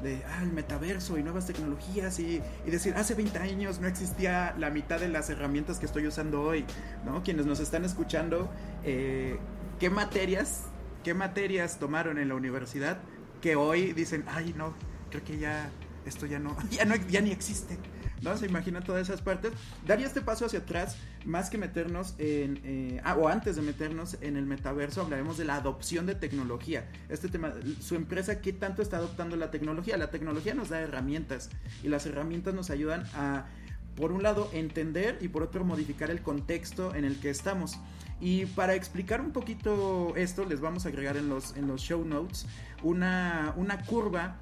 de 0.04 0.22
ah, 0.28 0.44
el 0.44 0.52
metaverso 0.52 1.18
y 1.18 1.24
nuevas 1.24 1.46
tecnologías 1.46 2.20
y, 2.20 2.42
decir 2.66 2.94
hace 2.96 3.16
20 3.16 3.40
años 3.40 3.80
no 3.80 3.88
existía 3.88 4.54
la 4.58 4.70
mitad 4.70 5.00
de 5.00 5.08
las 5.08 5.30
herramientas 5.30 5.80
que 5.80 5.86
estoy 5.86 6.08
usando 6.08 6.42
hoy, 6.42 6.66
¿no? 7.06 7.24
Quienes 7.24 7.46
nos 7.46 7.62
están 7.62 7.86
escuchando, 7.86 8.50
¿qué 8.84 9.90
materias 9.90 10.71
qué 11.04 11.14
materias 11.14 11.80
tomaron 11.80 12.18
en 12.18 12.30
la 12.30 12.36
universidad 12.36 13.00
que 13.42 13.56
hoy 13.56 13.94
dicen, 13.94 14.24
ay, 14.28 14.54
no, 14.56 14.74
creo 15.10 15.24
que 15.24 15.38
ya, 15.38 15.70
esto 16.06 16.26
ya 16.26 16.40
no, 16.40 16.56
ya, 16.72 16.86
no, 16.86 16.96
ya 16.96 17.22
ni 17.22 17.32
existe. 17.32 17.78
¿No? 18.22 18.38
Se 18.38 18.46
imagina 18.46 18.82
todas 18.82 19.02
esas 19.10 19.20
partes. 19.20 19.52
Daría 19.88 20.06
este 20.06 20.22
paso 20.22 20.46
hacia 20.46 20.60
atrás, 20.60 20.96
más 21.26 21.50
que 21.50 21.58
meternos 21.58 22.14
en. 22.20 22.62
Eh, 22.64 23.02
ah, 23.04 23.16
o 23.16 23.28
antes 23.28 23.56
de 23.56 23.64
meternos 23.64 24.16
en 24.22 24.38
el 24.38 24.46
metaverso, 24.46 25.02
hablaremos 25.02 25.40
de 25.40 25.46
la 25.46 25.56
adopción 25.56 26.06
de 26.06 26.14
tecnología. 26.14 26.88
Este 27.10 27.30
tema, 27.30 27.56
su 27.80 27.96
empresa, 27.96 28.40
¿qué 28.40 28.54
tanto 28.54 28.84
está 28.84 28.98
adoptando 28.98 29.38
la 29.38 29.50
tecnología? 29.50 29.98
La 29.98 30.12
tecnología 30.12 30.54
nos 30.54 30.70
da 30.70 30.82
herramientas 30.82 31.50
y 31.82 31.88
las 31.88 32.06
herramientas 32.06 32.54
nos 32.54 32.70
ayudan 32.70 33.06
a, 33.16 33.48
por 33.96 34.12
un 34.12 34.22
lado, 34.22 34.52
entender 34.54 35.18
y 35.20 35.28
por 35.28 35.42
otro, 35.42 35.66
modificar 35.66 36.12
el 36.12 36.22
contexto 36.22 36.94
en 36.94 37.06
el 37.06 37.20
que 37.20 37.32
estamos. 37.32 37.80
Y 38.22 38.46
para 38.46 38.76
explicar 38.76 39.20
un 39.20 39.32
poquito 39.32 40.14
esto, 40.16 40.46
les 40.46 40.62
vamos 40.62 40.86
a 40.86 40.90
agregar 40.90 41.18
en 41.18 41.28
los, 41.28 41.58
en 41.58 41.68
los 41.68 41.82
show 41.82 42.06
notes 42.06 42.46
una, 42.84 43.54
una 43.58 43.84
curva 43.84 44.38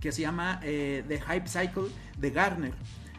que 0.00 0.12
se 0.12 0.22
llama 0.22 0.60
eh, 0.62 1.04
The 1.08 1.20
Hype 1.20 1.48
Cycle 1.48 1.88
de 2.16 2.30
Garner, 2.30 2.72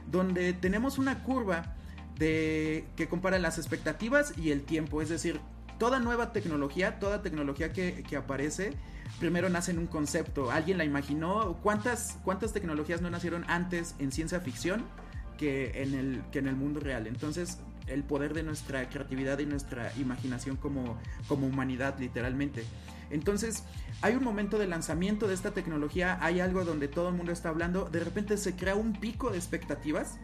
donde 0.09 0.53
tenemos 0.53 0.97
una 0.97 1.21
curva 1.23 1.75
de, 2.17 2.85
que 2.95 3.09
compara 3.09 3.39
las 3.39 3.57
expectativas 3.57 4.37
y 4.37 4.51
el 4.51 4.63
tiempo, 4.63 5.01
es 5.01 5.09
decir, 5.09 5.41
toda 5.77 5.99
nueva 5.99 6.31
tecnología, 6.31 6.99
toda 6.99 7.21
tecnología 7.21 7.73
que, 7.73 8.03
que 8.07 8.15
aparece, 8.15 8.73
primero 9.19 9.49
nace 9.49 9.71
en 9.71 9.79
un 9.79 9.87
concepto, 9.87 10.51
alguien 10.51 10.77
la 10.77 10.85
imaginó, 10.85 11.57
¿cuántas, 11.61 12.17
cuántas 12.23 12.53
tecnologías 12.53 13.01
no 13.01 13.09
nacieron 13.09 13.43
antes 13.49 13.95
en 13.99 14.11
ciencia 14.11 14.39
ficción? 14.39 14.85
Que 15.37 15.81
en, 15.81 15.93
el, 15.93 16.21
que 16.33 16.39
en 16.39 16.47
el 16.49 16.57
mundo 16.57 16.81
real. 16.81 17.07
Entonces, 17.07 17.59
el 17.89 18.03
poder 18.03 18.33
de 18.33 18.43
nuestra 18.43 18.87
creatividad 18.89 19.39
y 19.39 19.45
nuestra 19.45 19.91
imaginación 19.97 20.55
como, 20.55 20.97
como 21.27 21.47
humanidad, 21.47 21.97
literalmente. 21.99 22.63
Entonces, 23.09 23.63
hay 24.01 24.15
un 24.15 24.23
momento 24.23 24.57
de 24.57 24.67
lanzamiento 24.67 25.27
de 25.27 25.33
esta 25.33 25.51
tecnología, 25.51 26.17
hay 26.21 26.39
algo 26.39 26.63
donde 26.63 26.87
todo 26.87 27.09
el 27.09 27.15
mundo 27.15 27.31
está 27.31 27.49
hablando, 27.49 27.85
de 27.85 27.99
repente 28.01 28.37
se 28.37 28.55
crea 28.55 28.75
un 28.75 28.93
pico 28.93 29.31
de 29.31 29.37
expectativas 29.37 30.19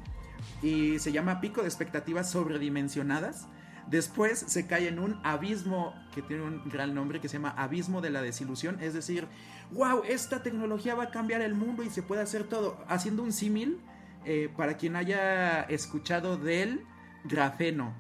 y 0.62 1.00
se 1.00 1.12
llama 1.12 1.42
pico 1.42 1.62
de 1.62 1.68
expectativas 1.68 2.30
sobredimensionadas. 2.30 3.48
Después 3.88 4.40
se 4.40 4.66
cae 4.66 4.88
en 4.88 5.00
un 5.00 5.20
abismo 5.24 5.94
que 6.14 6.22
tiene 6.22 6.44
un 6.44 6.68
gran 6.70 6.96
nombre 6.96 7.20
que 7.20 7.30
se 7.30 7.38
llama 7.38 7.54
abismo 7.58 8.02
de 8.02 8.10
la 8.10 8.22
desilusión, 8.22 8.80
es 8.82 8.94
decir, 8.94 9.28
wow, 9.72 10.02
esta 10.08 10.42
tecnología 10.42 10.96
va 10.96 11.04
a 11.04 11.12
cambiar 11.12 11.42
el 11.42 11.54
mundo 11.54 11.84
y 11.84 11.90
se 11.90 12.02
puede 12.02 12.22
hacer 12.22 12.44
todo. 12.46 12.84
Haciendo 12.88 13.22
un 13.22 13.32
símil, 13.32 13.80
eh, 14.26 14.50
para 14.58 14.76
quien 14.76 14.96
haya 14.96 15.62
escuchado 15.62 16.38
de 16.38 16.64
él, 16.64 16.86
grafeno. 17.26 17.94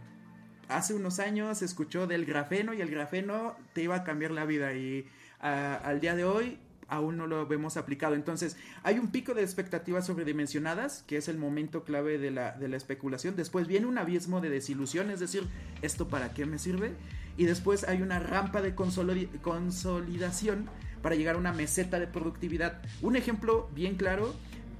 Hace 0.68 0.94
unos 0.94 1.20
años 1.20 1.60
se 1.60 1.66
escuchó 1.66 2.08
del 2.08 2.26
grafeno 2.26 2.74
y 2.74 2.82
el 2.82 2.90
grafeno 2.90 3.56
te 3.74 3.84
iba 3.84 3.96
a 3.96 4.04
cambiar 4.04 4.32
la 4.32 4.46
vida 4.46 4.74
y 4.74 5.08
al 5.40 6.00
día 6.00 6.16
de 6.16 6.24
hoy 6.24 6.58
aún 6.88 7.18
no 7.18 7.28
lo 7.28 7.46
vemos 7.48 7.78
aplicado. 7.78 8.16
Entonces, 8.16 8.58
hay 8.84 9.00
un 9.00 9.12
pico 9.12 9.34
de 9.34 9.42
expectativas 9.42 10.06
sobredimensionadas, 10.06 11.04
que 11.08 11.18
es 11.18 11.28
el 11.28 11.38
momento 11.38 11.84
clave 11.84 12.18
de 12.18 12.32
la, 12.32 12.52
de 12.54 12.68
la 12.68 12.78
especulación. 12.78 13.36
Después 13.36 13.68
viene 13.68 13.88
un 13.88 13.98
abismo 13.98 14.42
de 14.42 14.50
desilusión, 14.50 15.10
es 15.12 15.20
decir, 15.20 15.48
¿esto 15.82 16.08
para 16.08 16.34
qué 16.34 16.46
me 16.46 16.60
sirve? 16.60 16.94
Y 17.38 17.46
después 17.46 17.84
hay 17.84 18.02
una 18.02 18.20
rampa 18.20 18.62
de 18.62 18.76
consolidación 18.76 20.70
para 21.02 21.16
llegar 21.16 21.36
a 21.36 21.40
una 21.40 21.54
meseta 21.54 22.00
de 22.00 22.08
productividad. 22.08 22.82
Un 23.02 23.16
ejemplo 23.16 23.70
bien 23.74 23.96
claro 23.96 24.34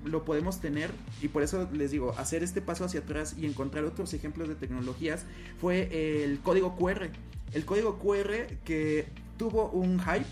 lo 0.06 0.24
podemos 0.24 0.62
tener 0.62 0.92
y 1.22 1.28
por 1.28 1.44
eso 1.44 1.70
les 1.74 1.92
digo, 1.92 2.14
hacer 2.18 2.44
este 2.44 2.62
paso 2.62 2.86
hacia 2.86 3.02
atrás 3.02 3.36
y 3.38 3.46
encontrar 3.46 3.84
otros 3.84 4.14
ejemplos 4.14 4.48
de 4.48 4.56
tecnologías 4.56 5.26
fue 5.60 6.24
el 6.24 6.40
código 6.40 6.76
QR. 6.76 7.10
El 7.54 7.66
código 7.66 8.00
QR 8.00 8.58
que 8.64 9.08
tuvo 9.38 9.70
un 9.70 10.00
hype, 10.00 10.26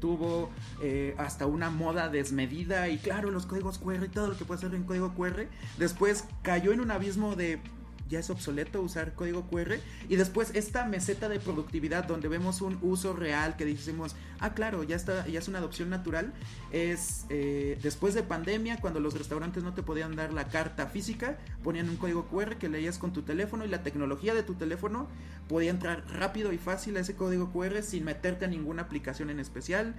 tuvo 0.00 0.50
eh, 0.82 1.14
hasta 1.18 1.46
una 1.46 1.70
moda 1.70 2.08
desmedida 2.08 2.88
y 2.88 2.98
claro, 2.98 3.30
los 3.30 3.46
códigos 3.46 3.78
QR 3.78 4.04
y 4.04 4.08
todo 4.08 4.28
lo 4.28 4.36
que 4.36 4.44
puede 4.44 4.58
hacer 4.58 4.74
en 4.74 4.84
código 4.84 5.14
QR, 5.14 5.46
después 5.78 6.24
cayó 6.42 6.72
en 6.72 6.80
un 6.80 6.90
abismo 6.90 7.36
de 7.36 7.60
ya 8.08 8.20
es 8.20 8.30
obsoleto 8.30 8.80
usar 8.80 9.14
código 9.14 9.46
QR. 9.48 9.74
Y 10.08 10.16
después 10.16 10.50
esta 10.54 10.84
meseta 10.84 11.28
de 11.28 11.40
productividad 11.40 12.04
donde 12.04 12.28
vemos 12.28 12.60
un 12.60 12.78
uso 12.82 13.12
real 13.12 13.56
que 13.56 13.64
decimos, 13.64 14.16
ah, 14.40 14.54
claro, 14.54 14.82
ya 14.82 14.96
está, 14.96 15.26
ya 15.26 15.38
es 15.38 15.48
una 15.48 15.58
adopción 15.58 15.90
natural, 15.90 16.32
es 16.72 17.26
eh, 17.28 17.78
después 17.82 18.14
de 18.14 18.22
pandemia, 18.22 18.80
cuando 18.80 19.00
los 19.00 19.14
restaurantes 19.14 19.62
no 19.62 19.74
te 19.74 19.82
podían 19.82 20.16
dar 20.16 20.32
la 20.32 20.48
carta 20.48 20.86
física, 20.86 21.38
ponían 21.62 21.88
un 21.88 21.96
código 21.96 22.26
QR 22.26 22.56
que 22.56 22.68
leías 22.68 22.98
con 22.98 23.12
tu 23.12 23.22
teléfono 23.22 23.64
y 23.64 23.68
la 23.68 23.82
tecnología 23.82 24.34
de 24.34 24.42
tu 24.42 24.54
teléfono 24.54 25.08
podía 25.48 25.70
entrar 25.70 26.04
rápido 26.08 26.52
y 26.52 26.58
fácil 26.58 26.96
a 26.96 27.00
ese 27.00 27.14
código 27.14 27.52
QR 27.52 27.82
sin 27.82 28.04
meterte 28.04 28.44
a 28.44 28.48
ninguna 28.48 28.82
aplicación 28.82 29.30
en 29.30 29.40
especial. 29.40 29.94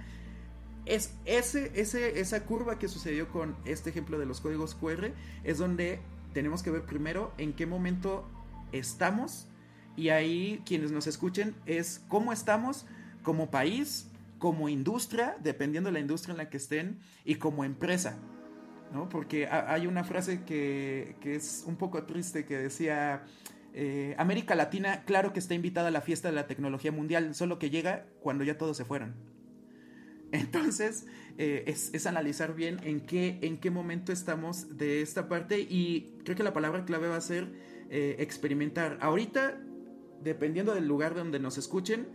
Es 0.86 1.12
ese, 1.26 1.72
ese, 1.74 2.20
esa 2.20 2.44
curva 2.44 2.78
que 2.78 2.88
sucedió 2.88 3.28
con 3.28 3.56
este 3.66 3.90
ejemplo 3.90 4.18
de 4.18 4.24
los 4.24 4.40
códigos 4.40 4.74
QR 4.74 5.10
es 5.44 5.58
donde 5.58 6.00
tenemos 6.32 6.62
que 6.62 6.70
ver 6.70 6.84
primero 6.84 7.32
en 7.38 7.52
qué 7.52 7.66
momento 7.66 8.28
estamos 8.72 9.48
y 9.96 10.10
ahí 10.10 10.62
quienes 10.64 10.92
nos 10.92 11.06
escuchen 11.06 11.54
es 11.66 12.04
cómo 12.08 12.32
estamos 12.32 12.86
como 13.22 13.50
país, 13.50 14.08
como 14.38 14.68
industria, 14.68 15.36
dependiendo 15.40 15.88
de 15.88 15.94
la 15.94 16.00
industria 16.00 16.32
en 16.32 16.38
la 16.38 16.50
que 16.50 16.56
estén, 16.56 17.00
y 17.24 17.34
como 17.34 17.64
empresa. 17.64 18.16
¿no? 18.92 19.08
Porque 19.08 19.48
hay 19.48 19.86
una 19.86 20.04
frase 20.04 20.44
que, 20.44 21.16
que 21.20 21.34
es 21.34 21.64
un 21.66 21.76
poco 21.76 22.04
triste 22.04 22.44
que 22.46 22.56
decía, 22.56 23.24
eh, 23.74 24.14
América 24.18 24.54
Latina, 24.54 25.02
claro 25.04 25.32
que 25.32 25.38
está 25.38 25.54
invitada 25.54 25.88
a 25.88 25.90
la 25.90 26.00
fiesta 26.00 26.28
de 26.28 26.34
la 26.34 26.46
tecnología 26.46 26.92
mundial, 26.92 27.34
solo 27.34 27.58
que 27.58 27.70
llega 27.70 28.06
cuando 28.20 28.44
ya 28.44 28.56
todos 28.56 28.76
se 28.76 28.84
fueron. 28.84 29.14
Entonces, 30.32 31.06
eh, 31.38 31.64
es, 31.66 32.06
analizar 32.06 32.54
bien 32.54 32.80
en 32.82 33.00
qué, 33.00 33.38
en 33.42 33.58
qué 33.58 33.70
momento 33.70 34.12
estamos 34.12 34.76
de 34.76 35.02
esta 35.02 35.28
parte 35.28 35.60
y 35.60 36.18
creo 36.24 36.36
que 36.36 36.42
la 36.42 36.52
palabra 36.52 36.84
clave 36.84 37.08
va 37.08 37.16
a 37.16 37.20
ser 37.20 37.52
eh, 37.90 38.16
experimentar. 38.18 38.98
Ahorita, 39.00 39.60
dependiendo 40.22 40.74
del 40.74 40.86
lugar 40.86 41.14
donde 41.14 41.38
nos 41.38 41.58
escuchen, 41.58 42.08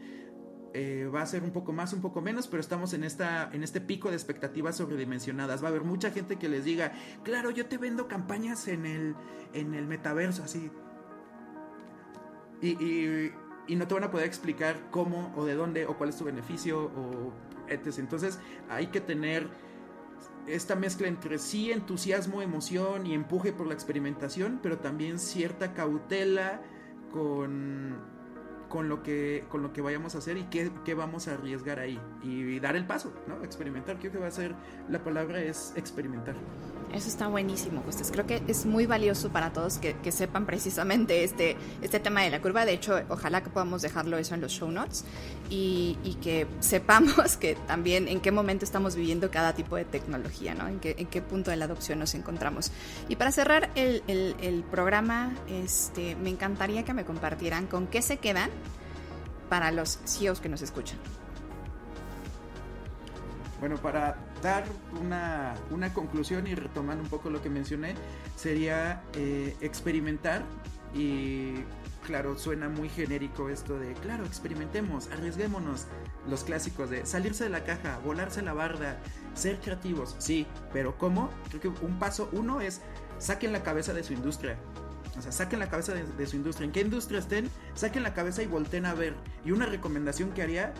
va 0.75 1.21
a 1.21 1.25
ser 1.27 1.43
un 1.43 1.51
poco 1.51 1.71
más, 1.71 1.93
un 1.93 2.01
poco 2.01 2.19
menos, 2.19 2.47
pero 2.47 2.59
estamos 2.59 2.95
en, 2.95 3.03
esta, 3.03 3.47
en 3.53 3.61
este 3.61 3.79
pico 3.79 4.09
de 4.09 4.15
expectativas 4.15 4.75
sobredimensionadas. 4.75 5.61
Va 5.61 5.67
a 5.67 5.69
haber 5.69 5.83
mucha 5.83 6.09
gente 6.09 6.37
que 6.37 6.49
les 6.49 6.65
diga, 6.65 6.93
claro, 7.21 7.51
yo 7.51 7.67
te 7.67 7.77
vendo 7.77 8.07
campañas 8.07 8.67
en 8.67 8.87
el, 8.87 9.15
en 9.53 9.75
el 9.75 9.85
metaverso, 9.85 10.41
así, 10.41 10.71
y, 12.63 13.75
no 13.75 13.87
te 13.87 13.93
van 13.93 14.03
a 14.03 14.11
poder 14.11 14.25
explicar 14.27 14.89
cómo 14.89 15.33
o 15.35 15.45
de 15.45 15.55
dónde 15.55 15.85
o 15.85 15.97
cuál 15.97 16.09
es 16.09 16.17
tu 16.17 16.25
beneficio 16.25 16.85
o 16.85 17.33
Entonces 17.97 18.39
hay 18.69 18.87
que 18.87 19.01
tener 19.01 19.49
esta 20.47 20.75
mezcla 20.75 21.07
entre 21.07 21.37
sí 21.37 21.71
entusiasmo, 21.71 22.41
emoción 22.41 23.05
y 23.07 23.13
empuje 23.13 23.53
por 23.53 23.67
la 23.67 23.73
experimentación, 23.73 24.59
pero 24.61 24.79
también 24.79 25.19
cierta 25.19 25.73
cautela 25.73 26.61
con, 27.11 28.12
con, 28.73 28.89
lo, 28.89 29.03
que, 29.03 29.45
con 29.49 29.61
lo 29.61 29.71
que 29.71 29.81
vayamos 29.81 30.15
a 30.15 30.17
hacer 30.17 30.35
y 30.35 30.45
qué, 30.45 30.71
qué 30.83 30.95
vamos 30.95 31.27
a 31.27 31.35
arriesgar 31.35 31.77
ahí. 31.77 31.99
Y, 32.23 32.59
dar 32.59 32.75
el 32.75 32.87
paso, 32.87 33.13
¿no? 33.27 33.43
Experimentar. 33.43 33.99
Creo 33.99 34.11
que 34.11 34.17
va 34.17 34.25
a 34.25 34.31
ser, 34.31 34.55
la 34.89 35.03
palabra 35.03 35.39
es 35.43 35.73
experimentar. 35.75 36.33
Eso 36.91 37.07
está 37.07 37.27
buenísimo, 37.27 37.83
Costes. 37.83 38.09
Creo 38.11 38.25
que 38.25 38.41
es 38.47 38.65
muy 38.65 38.87
valioso 38.87 39.29
para 39.29 39.53
todos 39.53 39.77
que, 39.77 40.11
sepan 40.11 40.47
precisamente 40.47 41.23
este, 41.23 41.55
este 41.83 41.99
tema 41.99 42.21
de 42.21 42.31
la 42.31 42.41
curva. 42.41 42.65
De 42.65 42.73
hecho, 42.73 42.99
ojalá 43.09 43.43
que 43.43 43.51
podamos 43.51 43.83
dejarlo 43.83 44.17
eso 44.17 44.33
en 44.33 44.41
los 44.41 44.51
show 44.51 44.71
notes 44.71 45.05
y, 45.51 46.17
que 46.23 46.47
sepamos 46.59 47.37
que 47.39 47.55
también 47.67 48.07
en 48.07 48.21
qué 48.21 48.31
momento 48.31 48.65
estamos 48.65 48.95
viviendo 48.95 49.29
cada 49.29 49.53
tipo 49.53 49.75
de 49.75 49.85
tecnología, 49.85 50.55
¿no? 50.55 50.67
En 50.67 50.79
qué, 50.79 50.95
en 50.97 51.05
qué 51.05 51.21
punto 51.21 51.51
de 51.51 51.57
la 51.57 51.65
adopción 51.65 51.99
nos 51.99 52.15
encontramos. 52.15 52.71
Y 53.07 53.17
para 53.17 53.31
cerrar 53.31 53.69
el, 53.75 54.01
el 54.07 54.63
programa, 54.63 55.35
este, 55.47 56.15
me 56.15 56.31
encantaría 56.31 56.83
que 56.83 56.93
me 56.93 57.05
compartieran 57.05 57.67
con 57.67 57.85
qué 57.85 58.01
se 58.01 58.17
quedan 58.17 58.49
para 59.49 59.71
los 59.71 59.99
CEOs 60.05 60.39
que 60.39 60.49
nos 60.49 60.61
escuchan. 60.61 60.97
Bueno, 63.59 63.77
para 63.77 64.17
dar 64.41 64.65
una, 65.01 65.55
conclusión 65.93 66.47
y 66.47 66.55
retomando 66.55 67.01
un 67.01 67.09
poco 67.09 67.29
lo 67.29 67.41
que 67.41 67.49
mencioné, 67.49 67.95
sería 68.35 69.03
eh, 69.13 69.55
experimentar 69.61 70.43
y 70.93 71.53
claro, 72.05 72.37
suena 72.37 72.69
muy 72.69 72.89
genérico 72.89 73.49
esto 73.49 73.79
de, 73.79 73.93
claro, 73.93 74.25
experimentemos, 74.25 75.09
arriesguémonos, 75.11 75.85
los 76.29 76.43
clásicos 76.43 76.89
de 76.89 77.05
salirse 77.05 77.45
de 77.45 77.49
la 77.49 77.63
caja, 77.63 77.99
volarse 78.03 78.41
la 78.41 78.53
barda, 78.53 78.99
ser 79.33 79.59
creativos, 79.59 80.15
sí, 80.19 80.45
pero 80.71 80.97
¿cómo? 80.97 81.29
Creo 81.49 81.61
que 81.61 81.85
un 81.85 81.97
paso 81.99 82.29
uno 82.33 82.61
es 82.61 82.81
saquen 83.17 83.53
la 83.53 83.63
cabeza 83.63 83.93
de 83.93 84.03
su 84.03 84.13
industria. 84.13 84.57
O 85.17 85.21
sea, 85.21 85.31
saquen 85.31 85.59
la 85.59 85.69
cabeza 85.69 85.93
de, 85.93 86.03
de 86.03 86.27
su 86.27 86.35
industria. 86.35 86.65
¿En 86.65 86.71
qué 86.71 86.81
industria 86.81 87.19
estén? 87.19 87.49
Saquen 87.75 88.03
la 88.03 88.13
cabeza 88.13 88.41
y 88.41 88.47
volteen 88.47 88.85
a 88.85 88.93
ver. 88.93 89.13
Y 89.45 89.51
una 89.51 89.65
recomendación 89.65 90.31
que 90.31 90.41
haría 90.41 90.73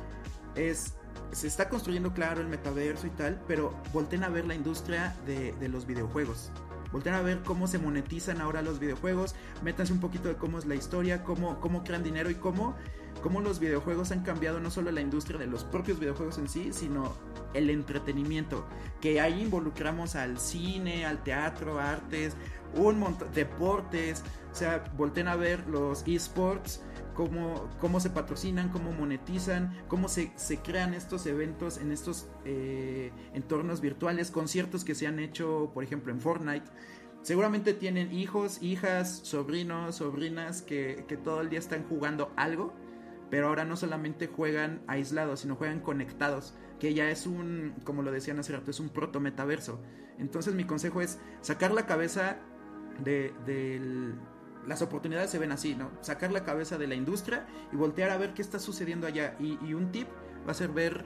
es 0.56 0.94
se 1.34 1.48
está 1.48 1.70
construyendo 1.70 2.14
claro 2.14 2.42
el 2.42 2.48
metaverso 2.48 3.08
y 3.08 3.12
tal, 3.12 3.42
pero 3.48 3.74
volten 3.92 4.24
a 4.24 4.30
ver 4.30 4.46
la 4.46 4.56
industria 4.56 5.16
de, 5.26 5.54
los 5.68 5.86
videojuegos. 5.86 6.52
Volten 6.92 7.14
a 7.14 7.22
ver 7.22 7.42
cómo 7.44 7.68
se 7.68 7.80
monetizan 7.80 8.40
ahora 8.40 8.62
los 8.62 8.80
videojuegos, 8.80 9.34
métanse 9.64 9.94
un 9.94 10.00
poquito 10.00 10.28
de 10.28 10.36
cómo 10.36 10.60
es 10.60 10.66
la 10.66 10.76
historia, 10.76 11.24
cómo, 11.24 11.60
cómo 11.60 11.84
crean 11.84 12.04
dinero 12.04 12.30
y 12.30 12.36
cómo, 12.36 12.76
cómo 13.24 13.42
los 13.42 13.60
videojuegos 13.60 14.12
han 14.12 14.22
cambiado 14.22 14.60
no 14.60 14.70
solo 14.70 14.92
la 14.92 15.02
industria 15.02 15.40
de 15.40 15.48
los 15.48 15.64
propios 15.64 16.00
videojuegos 16.00 16.38
en 16.38 16.48
sí, 16.48 16.72
sino 16.72 17.16
el 17.56 17.72
entretenimiento. 17.72 18.68
Que 19.02 19.20
ahí 19.22 19.42
involucramos 19.42 20.16
al 20.16 20.38
cine, 20.38 21.08
al 21.08 21.24
teatro, 21.24 21.80
artes, 21.80 22.36
un 22.76 23.00
montón, 23.00 23.30
deportes, 23.34 24.24
o 24.52 24.56
sea, 24.56 24.84
volten 24.98 25.28
a 25.28 25.36
ver 25.36 25.68
los 25.68 26.04
esports 26.08 26.82
cómo, 27.14 27.70
cómo 27.80 28.00
se 28.00 28.10
patrocinan, 28.10 28.70
cómo 28.70 28.92
monetizan, 28.92 29.76
cómo 29.88 30.08
se, 30.08 30.32
se 30.36 30.58
crean 30.58 30.94
estos 30.94 31.26
eventos 31.26 31.78
en 31.78 31.92
estos 31.92 32.28
eh, 32.46 33.12
entornos 33.34 33.82
virtuales, 33.82 34.32
conciertos 34.32 34.84
que 34.84 34.96
se 34.96 35.08
han 35.08 35.20
hecho, 35.20 35.72
por 35.74 35.84
ejemplo, 35.84 36.12
en 36.12 36.20
Fortnite. 36.20 36.66
Seguramente 37.22 37.74
tienen 37.74 38.12
hijos, 38.12 38.62
hijas, 38.62 39.22
sobrinos, 39.24 39.96
sobrinas 39.96 40.62
que, 40.62 41.06
que 41.08 41.16
todo 41.16 41.42
el 41.42 41.50
día 41.50 41.60
están 41.60 41.84
jugando 41.88 42.34
algo, 42.36 42.74
pero 43.30 43.48
ahora 43.48 43.64
no 43.64 43.78
solamente 43.78 44.28
juegan 44.28 44.82
aislados, 44.88 45.42
sino 45.42 45.56
juegan 45.56 45.80
conectados, 45.80 46.54
que 46.80 46.94
ya 46.94 47.10
es 47.10 47.26
un, 47.26 47.76
como 47.86 48.02
lo 48.02 48.12
decían 48.12 48.40
hace 48.40 48.54
rato, 48.54 48.72
es 48.72 48.80
un 48.80 48.90
proto 48.90 49.20
metaverso. 49.20 49.80
Entonces 50.20 50.54
mi 50.54 50.66
consejo 50.66 51.02
es 51.02 51.20
sacar 51.42 51.72
la 51.72 51.86
cabeza 51.86 52.38
de, 53.00 53.34
del, 53.46 54.16
las 54.68 54.82
oportunidades 54.82 55.30
se 55.30 55.40
ven 55.40 55.52
así, 55.52 55.76
¿no? 55.76 55.92
Sacar 56.02 56.32
la 56.32 56.44
cabeza 56.44 56.78
de 56.78 56.88
la 56.88 56.96
industria 56.96 57.46
y 57.72 57.76
voltear 57.76 58.10
a 58.10 58.18
ver 58.18 58.34
qué 58.34 58.42
está 58.42 58.60
sucediendo 58.60 59.08
allá. 59.08 59.36
Y, 59.40 59.74
un 59.74 59.92
tip 59.92 60.08
va 60.48 60.52
a 60.52 60.56
ser 60.56 60.70
ver, 60.70 61.06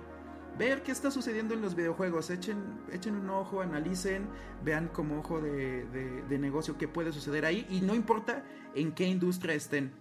ver 0.58 0.84
qué 0.84 0.92
está 0.92 1.12
sucediendo 1.12 1.54
en 1.54 1.62
los 1.62 1.76
videojuegos. 1.76 2.30
Echen, 2.30 2.58
echen 2.92 3.16
un 3.16 3.30
ojo, 3.30 3.62
analicen, 3.62 4.28
vean 4.64 4.88
como 4.90 5.20
ojo 5.20 5.42
de, 5.42 5.86
de, 5.86 6.40
negocio 6.40 6.78
qué 6.78 6.88
puede 6.88 7.12
suceder 7.12 7.46
ahí. 7.46 7.66
Y 7.70 7.82
no 7.82 7.96
importa 7.96 8.44
en 8.76 8.92
qué 8.92 9.06
industria 9.06 9.56
estén. 9.56 9.92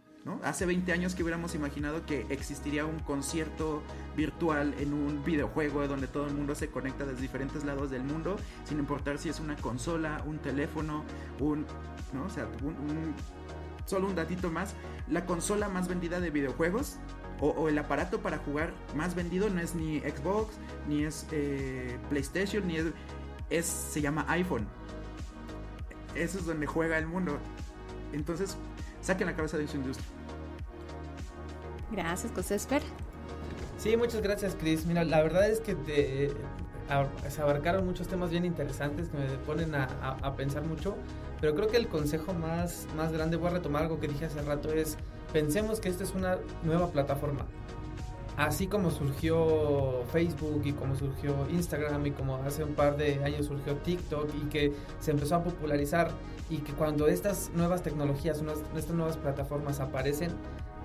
Hace 0.43 0.67
20 0.67 0.93
años 0.93 1.15
que 1.15 1.23
hubiéramos 1.23 1.55
imaginado 1.55 2.05
que 2.05 2.27
existiría 2.31 2.85
un 2.85 2.99
concierto 2.99 3.83
virtual 4.17 4.75
en 4.79 4.93
un 4.93 5.25
videojuego 5.25 5.87
donde 5.87 6.09
todo 6.09 6.27
el 6.27 6.35
mundo 6.35 6.55
se 6.55 6.69
conecta 6.69 7.05
desde 7.05 7.21
diferentes 7.21 7.65
lados 7.65 7.91
del 7.91 8.03
mundo, 8.03 8.37
sin 8.65 8.79
importar 8.79 9.19
si 9.19 9.29
es 9.29 9.39
una 9.39 9.57
consola, 9.57 10.23
un 10.27 10.39
teléfono, 10.39 11.05
un 11.39 11.65
solo 13.85 14.09
un 14.09 14.17
datito 14.17 14.51
más, 14.51 14.75
la 15.09 15.25
consola 15.27 15.69
más 15.69 15.87
vendida 15.87 16.19
de 16.19 16.31
videojuegos 16.31 16.97
o, 17.41 17.69
el 17.69 17.79
aparato 17.79 18.21
para 18.21 18.39
jugar 18.39 18.73
más 18.97 19.15
vendido 19.15 19.49
no 19.51 19.61
es 19.61 19.75
ni 19.75 20.01
Xbox, 20.01 20.55
ni 20.89 21.05
es 21.05 21.27
eh, 21.33 21.99
PlayStation, 22.09 22.67
ni 22.67 22.79
es, 22.79 22.87
es, 23.51 23.67
se 23.67 24.01
llama 24.01 24.25
iPhone. 24.29 24.67
Eso 26.15 26.39
es 26.39 26.47
donde 26.47 26.67
juega 26.67 26.99
el 26.99 27.07
mundo. 27.07 27.39
Entonces, 28.13 28.57
saquen 29.03 29.27
la 29.27 29.37
cabeza 29.37 29.59
de 29.59 29.69
su 29.69 29.77
industria. 29.77 30.16
Gracias, 31.97 32.31
Cosesper. 32.33 32.83
Sí, 33.79 33.97
muchas 33.97 34.21
gracias, 34.23 34.55
Chris. 34.55 34.87
Mira, 34.87 35.03
la 35.05 35.23
verdad 35.23 35.49
es 35.49 35.61
que 35.61 35.75
te, 35.75 36.31
se 37.29 37.43
abarcaron 37.43 37.87
muchos 37.87 38.07
temas 38.07 38.31
bien 38.31 38.45
interesantes 38.45 39.09
que 39.09 39.19
me 39.19 39.27
ponen 39.47 39.75
a, 39.75 39.85
a 40.23 40.37
pensar 40.37 40.63
mucho. 40.63 40.95
Pero 41.41 41.55
creo 41.55 41.69
que 41.69 41.77
el 41.77 41.89
consejo 41.89 42.33
más, 42.33 42.87
más 42.97 43.13
grande, 43.13 43.37
voy 43.37 43.49
a 43.49 43.53
retomar 43.53 43.83
algo 43.83 44.01
que 44.01 44.09
dije 44.09 44.27
hace 44.27 44.43
rato, 44.43 44.73
es 44.73 44.97
pensemos 45.33 45.81
que 45.81 45.89
esta 45.89 46.05
es 46.05 46.15
una 46.15 46.39
nueva 46.63 46.91
plataforma. 46.91 47.47
Así 48.37 48.67
como 48.67 48.91
surgió 48.91 50.05
Facebook 50.13 50.63
y 50.65 50.73
como 50.73 50.95
surgió 50.95 51.35
Instagram 51.51 52.07
y 52.07 52.11
como 52.11 52.37
hace 52.37 52.65
un 52.65 52.75
par 52.75 52.99
de 52.99 53.25
años 53.25 53.47
surgió 53.47 53.77
TikTok 53.77 54.29
y 54.35 54.49
que 54.49 54.75
se 55.01 55.11
empezó 55.11 55.37
a 55.37 55.45
popularizar 55.45 56.11
y 56.51 56.59
que 56.59 56.73
cuando 56.73 57.09
estas 57.09 57.51
nuevas 57.55 57.83
tecnologías, 57.83 58.43
estas 58.77 58.95
nuevas 58.95 59.17
plataformas 59.17 59.81
aparecen, 59.81 60.33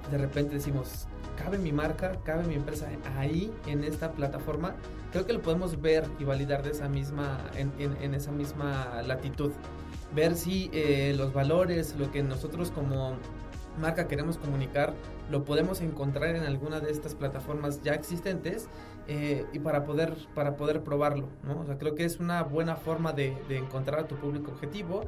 de 0.10 0.18
repente 0.18 0.56
decimos, 0.56 1.08
cabe 1.38 1.58
mi 1.58 1.72
marca, 1.72 2.20
cabe 2.24 2.44
mi 2.44 2.56
empresa 2.56 2.88
ahí 3.18 3.52
en 3.68 3.84
esta 3.84 4.12
plataforma, 4.12 4.76
creo 5.12 5.26
que 5.26 5.34
lo 5.34 5.42
podemos 5.42 5.82
ver 5.82 6.08
y 6.20 6.24
validar 6.24 6.64
de 6.64 6.72
esa 6.72 6.88
misma, 6.88 7.40
en, 7.56 7.72
en 7.80 8.14
esa 8.14 8.32
misma 8.32 9.02
latitud. 9.04 9.52
ver 10.16 10.36
si 10.36 10.70
eh, 10.74 11.14
los 11.16 11.34
valores, 11.34 11.96
lo 11.98 12.12
que 12.12 12.24
nosotros 12.24 12.72
como 12.72 13.16
marca 13.80 14.08
queremos 14.08 14.38
comunicar, 14.38 14.94
lo 15.30 15.46
podemos 15.46 15.82
encontrar 15.82 16.36
en 16.36 16.44
alguna 16.44 16.80
de 16.82 16.92
estas 16.92 17.16
plataformas 17.16 17.82
ya 17.82 17.94
existentes 17.94 18.68
eh, 19.08 19.46
y 19.54 19.60
para 19.60 19.86
poder, 19.86 20.16
para 20.36 20.58
poder 20.58 20.84
probarlo, 20.84 21.30
¿no? 21.44 21.62
O 21.62 21.66
sea, 21.66 21.78
creo 21.78 21.96
que 21.96 22.04
es 22.04 22.20
una 22.20 22.44
buena 22.44 22.76
forma 22.76 23.14
de, 23.14 23.38
de 23.48 23.58
encontrar 23.58 24.02
a 24.02 24.08
tu 24.08 24.16
público 24.16 24.52
objetivo 24.52 25.06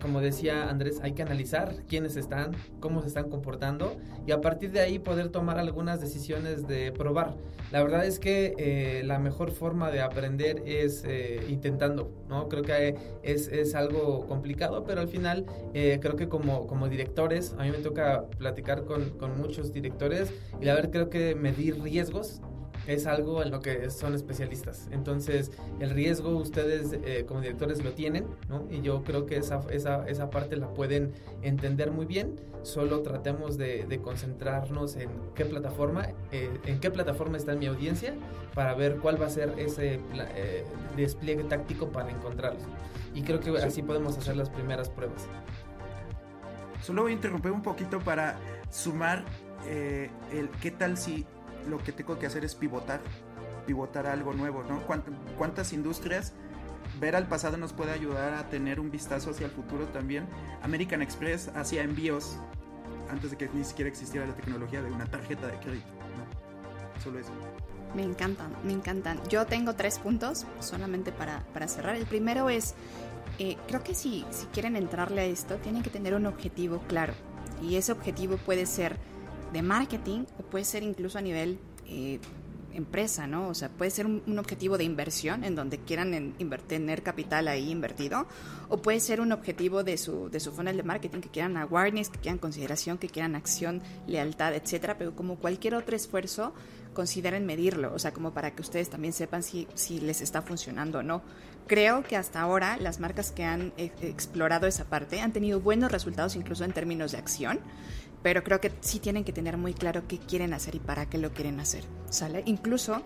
como 0.00 0.20
decía 0.20 0.68
Andrés, 0.68 1.00
hay 1.02 1.12
que 1.12 1.22
analizar 1.22 1.74
quiénes 1.88 2.16
están, 2.16 2.52
cómo 2.80 3.02
se 3.02 3.08
están 3.08 3.30
comportando 3.30 3.96
y 4.26 4.32
a 4.32 4.40
partir 4.40 4.72
de 4.72 4.80
ahí 4.80 4.98
poder 4.98 5.28
tomar 5.28 5.58
algunas 5.58 6.00
decisiones 6.00 6.66
de 6.66 6.92
probar. 6.92 7.34
La 7.72 7.82
verdad 7.82 8.04
es 8.04 8.18
que 8.18 8.54
eh, 8.58 9.02
la 9.04 9.18
mejor 9.18 9.50
forma 9.50 9.90
de 9.90 10.00
aprender 10.00 10.62
es 10.66 11.04
eh, 11.04 11.44
intentando, 11.48 12.10
¿no? 12.28 12.48
Creo 12.48 12.62
que 12.62 12.96
es, 13.22 13.48
es, 13.48 13.74
algo 13.74 14.26
complicado, 14.26 14.84
pero 14.84 15.00
al 15.00 15.08
final 15.08 15.44
eh, 15.74 15.98
creo 16.00 16.16
que 16.16 16.28
como, 16.28 16.66
como 16.66 16.88
directores, 16.88 17.54
a 17.58 17.64
mí 17.64 17.70
me 17.70 17.78
toca 17.78 18.24
platicar 18.38 18.84
con, 18.84 19.10
con 19.18 19.38
muchos 19.38 19.72
directores 19.72 20.32
y 20.60 20.64
la 20.64 20.74
verdad 20.74 20.90
creo 20.90 21.10
que 21.10 21.34
medir 21.34 21.82
riesgos 21.82 22.40
es 22.86 23.06
algo 23.06 23.42
en 23.42 23.50
lo 23.50 23.60
que 23.60 23.90
son 23.90 24.14
especialistas. 24.14 24.88
Entonces, 24.90 25.50
el 25.80 25.90
riesgo 25.90 26.30
ustedes 26.36 26.92
eh, 26.92 27.24
como 27.26 27.40
directores 27.40 27.84
lo 27.84 27.92
tienen, 27.92 28.26
¿no? 28.48 28.66
Y 28.70 28.80
yo 28.80 29.02
creo 29.02 29.26
que 29.26 29.36
esa, 29.36 29.60
esa, 29.70 30.08
esa 30.08 30.30
parte 30.30 30.56
la 30.56 30.68
pueden 30.72 31.12
entender 31.42 31.90
muy 31.90 32.06
bien. 32.06 32.36
Solo 32.62 33.02
tratemos 33.02 33.58
de, 33.58 34.00
concentrarnos 34.02 34.96
en 34.96 35.08
qué 35.34 35.44
plataforma, 35.44 36.08
eh, 36.32 36.50
en 36.64 36.80
qué 36.80 36.90
plataforma 36.90 37.36
está 37.36 37.54
mi 37.54 37.66
audiencia 37.66 38.14
para 38.54 38.74
ver 38.74 38.96
cuál 38.98 39.20
va 39.20 39.26
a 39.26 39.30
ser 39.30 39.54
ese 39.58 40.00
eh, 40.34 40.64
despliegue 40.96 41.44
táctico 41.44 41.88
para 41.88 42.10
encontrarlos. 42.10 42.62
Y 43.14 43.22
creo 43.22 43.40
que 43.40 43.50
así 43.58 43.82
podemos 43.82 44.16
hacer 44.18 44.36
las 44.36 44.50
primeras 44.50 44.90
pruebas. 44.90 45.26
Solo 46.82 47.02
voy 47.02 47.12
a 47.12 47.14
interrumpir 47.14 47.50
un 47.50 47.62
poquito 47.62 47.98
para 48.00 48.38
sumar 48.70 49.24
el 49.68 50.48
qué 50.60 50.70
tal 50.70 50.96
si 50.96 51.26
lo 51.68 51.78
que 51.78 51.92
tengo 51.92 52.18
que 52.18 52.26
hacer 52.26 52.44
es 52.44 52.54
pivotar, 52.54 53.00
pivotar 53.66 54.06
a 54.06 54.12
algo 54.12 54.32
nuevo, 54.32 54.62
¿no? 54.64 54.82
¿Cuántas 55.36 55.72
industrias 55.72 56.32
ver 57.00 57.16
al 57.16 57.26
pasado 57.26 57.56
nos 57.56 57.72
puede 57.72 57.92
ayudar 57.92 58.34
a 58.34 58.48
tener 58.48 58.80
un 58.80 58.90
vistazo 58.90 59.30
hacia 59.30 59.46
el 59.46 59.52
futuro 59.52 59.86
también? 59.86 60.26
American 60.62 61.02
Express 61.02 61.50
hacía 61.54 61.82
envíos 61.82 62.38
antes 63.10 63.30
de 63.30 63.36
que 63.36 63.48
ni 63.52 63.64
siquiera 63.64 63.88
existiera 63.88 64.26
la 64.26 64.34
tecnología 64.34 64.82
de 64.82 64.90
una 64.90 65.06
tarjeta 65.06 65.46
de 65.46 65.58
crédito, 65.58 65.86
¿no? 66.16 67.02
Solo 67.02 67.18
eso. 67.18 67.32
Me 67.94 68.02
encantan, 68.02 68.54
me 68.64 68.72
encantan. 68.72 69.20
Yo 69.28 69.46
tengo 69.46 69.74
tres 69.74 69.98
puntos 69.98 70.44
solamente 70.60 71.12
para, 71.12 71.42
cerrar. 71.68 71.96
El 71.96 72.06
primero 72.06 72.50
es, 72.50 72.74
eh, 73.38 73.56
creo 73.68 73.82
que 73.82 73.94
si, 73.94 74.24
si 74.30 74.46
quieren 74.46 74.76
entrarle 74.76 75.22
a 75.22 75.24
esto, 75.24 75.56
tienen 75.56 75.82
que 75.82 75.90
tener 75.90 76.14
un 76.14 76.26
objetivo 76.26 76.82
claro. 76.88 77.14
Y 77.62 77.76
ese 77.76 77.92
objetivo 77.92 78.36
puede 78.36 78.66
ser 78.66 78.96
de 79.56 79.62
marketing 79.62 80.24
o 80.38 80.42
puede 80.42 80.64
ser 80.64 80.82
incluso 80.82 81.18
a 81.18 81.22
nivel 81.22 81.58
eh, 81.88 82.18
empresa, 82.76 83.26
¿no? 83.26 83.48
O 83.48 83.54
sea, 83.54 83.68
puede 83.70 83.90
ser 83.90 84.06
un, 84.06 84.38
objetivo 84.38 84.78
de 84.78 84.84
inversión 84.84 85.44
en 85.44 85.54
donde 85.54 85.78
quieran 85.78 86.14
en, 86.14 86.34
tener 86.66 87.02
capital 87.02 87.48
ahí 87.48 87.70
invertido, 87.70 88.26
o 88.68 88.76
puede 88.78 89.00
ser 89.00 89.20
un 89.20 89.32
objetivo 89.32 89.82
de 89.82 89.96
su, 89.96 90.28
de 90.28 90.40
su 90.40 90.52
funnel 90.52 90.76
de 90.76 90.82
marketing, 90.82 91.20
que 91.20 91.30
quieran 91.30 91.56
awareness, 91.56 92.10
que 92.10 92.18
quieran 92.18 92.38
consideración, 92.38 92.98
que 92.98 93.08
quieran 93.08 93.34
acción, 93.34 93.82
lealtad, 94.06 94.54
etcétera, 94.54 94.98
pero 94.98 95.16
como 95.16 95.36
cualquier 95.36 95.74
otro 95.74 95.96
esfuerzo, 95.96 96.52
consideren 96.92 97.44
medirlo, 97.44 97.92
o 97.92 97.98
sea, 97.98 98.12
como 98.12 98.32
para 98.32 98.54
que 98.54 98.62
ustedes 98.62 98.88
también 98.88 99.12
sepan 99.12 99.42
si, 99.42 99.68
si 99.74 100.00
les 100.00 100.20
está 100.20 100.42
funcionando 100.42 101.00
o 101.00 101.02
no. 101.02 101.22
Creo 101.66 102.04
que 102.04 102.16
hasta 102.16 102.40
ahora 102.40 102.76
las 102.78 103.00
marcas 103.00 103.32
que 103.32 103.44
han 103.44 103.72
eh, 103.76 103.90
explorado 104.02 104.66
esa 104.66 104.84
parte 104.84 105.20
han 105.20 105.32
tenido 105.32 105.60
buenos 105.60 105.90
resultados 105.90 106.36
incluso 106.36 106.64
en 106.64 106.72
términos 106.72 107.12
de 107.12 107.18
acción 107.18 107.58
pero 108.26 108.42
creo 108.42 108.60
que 108.60 108.72
sí 108.80 108.98
tienen 108.98 109.22
que 109.22 109.32
tener 109.32 109.56
muy 109.56 109.72
claro 109.72 110.08
qué 110.08 110.18
quieren 110.18 110.52
hacer 110.52 110.74
y 110.74 110.80
para 110.80 111.08
qué 111.08 111.16
lo 111.16 111.32
quieren 111.32 111.60
hacer, 111.60 111.84
¿sale? 112.10 112.42
Incluso 112.44 113.00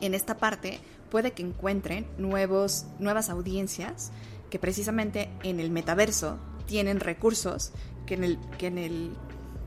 en 0.00 0.12
esta 0.12 0.38
parte 0.38 0.80
puede 1.08 1.30
que 1.30 1.44
encuentren 1.44 2.04
nuevos, 2.18 2.86
nuevas 2.98 3.30
audiencias 3.30 4.10
que 4.50 4.58
precisamente 4.58 5.30
en 5.44 5.60
el 5.60 5.70
metaverso 5.70 6.40
tienen 6.66 6.98
recursos 6.98 7.70
que 8.06 8.14
en 8.14 8.24
el, 8.24 8.40
que 8.58 8.66
en 8.66 8.78
el 8.78 9.12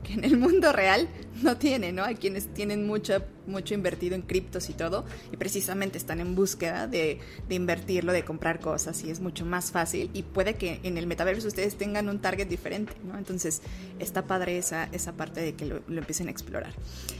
que 0.03 0.13
en 0.13 0.23
el 0.23 0.37
mundo 0.37 0.71
real 0.71 1.07
no 1.41 1.57
tiene, 1.57 1.91
¿no? 1.91 2.03
Hay 2.03 2.15
quienes 2.15 2.53
tienen 2.53 2.85
mucho, 2.85 3.23
mucho 3.47 3.73
invertido 3.73 4.15
en 4.15 4.21
criptos 4.21 4.69
y 4.69 4.73
todo, 4.73 5.05
y 5.31 5.37
precisamente 5.37 5.97
están 5.97 6.19
en 6.19 6.35
búsqueda 6.35 6.87
de, 6.87 7.19
invertirlo, 7.49 8.11
de 8.11 8.23
comprar 8.23 8.59
cosas, 8.59 9.03
y 9.03 9.09
es 9.09 9.19
mucho 9.19 9.45
más 9.45 9.71
fácil, 9.71 10.11
y 10.13 10.23
puede 10.23 10.55
que 10.55 10.79
en 10.83 10.97
el 10.97 11.07
metaverso 11.07 11.47
ustedes 11.47 11.75
tengan 11.75 12.09
un 12.09 12.19
target 12.19 12.47
diferente, 12.47 12.93
¿no? 13.03 13.17
Entonces, 13.17 13.61
está 13.99 14.25
padre 14.27 14.57
esa, 14.57 14.85
esa 14.91 15.13
parte 15.13 15.41
de 15.41 15.55
que 15.55 15.65
lo, 15.65 15.77
empiecen 15.87 16.27
a 16.27 16.31
explorar. 16.31 16.73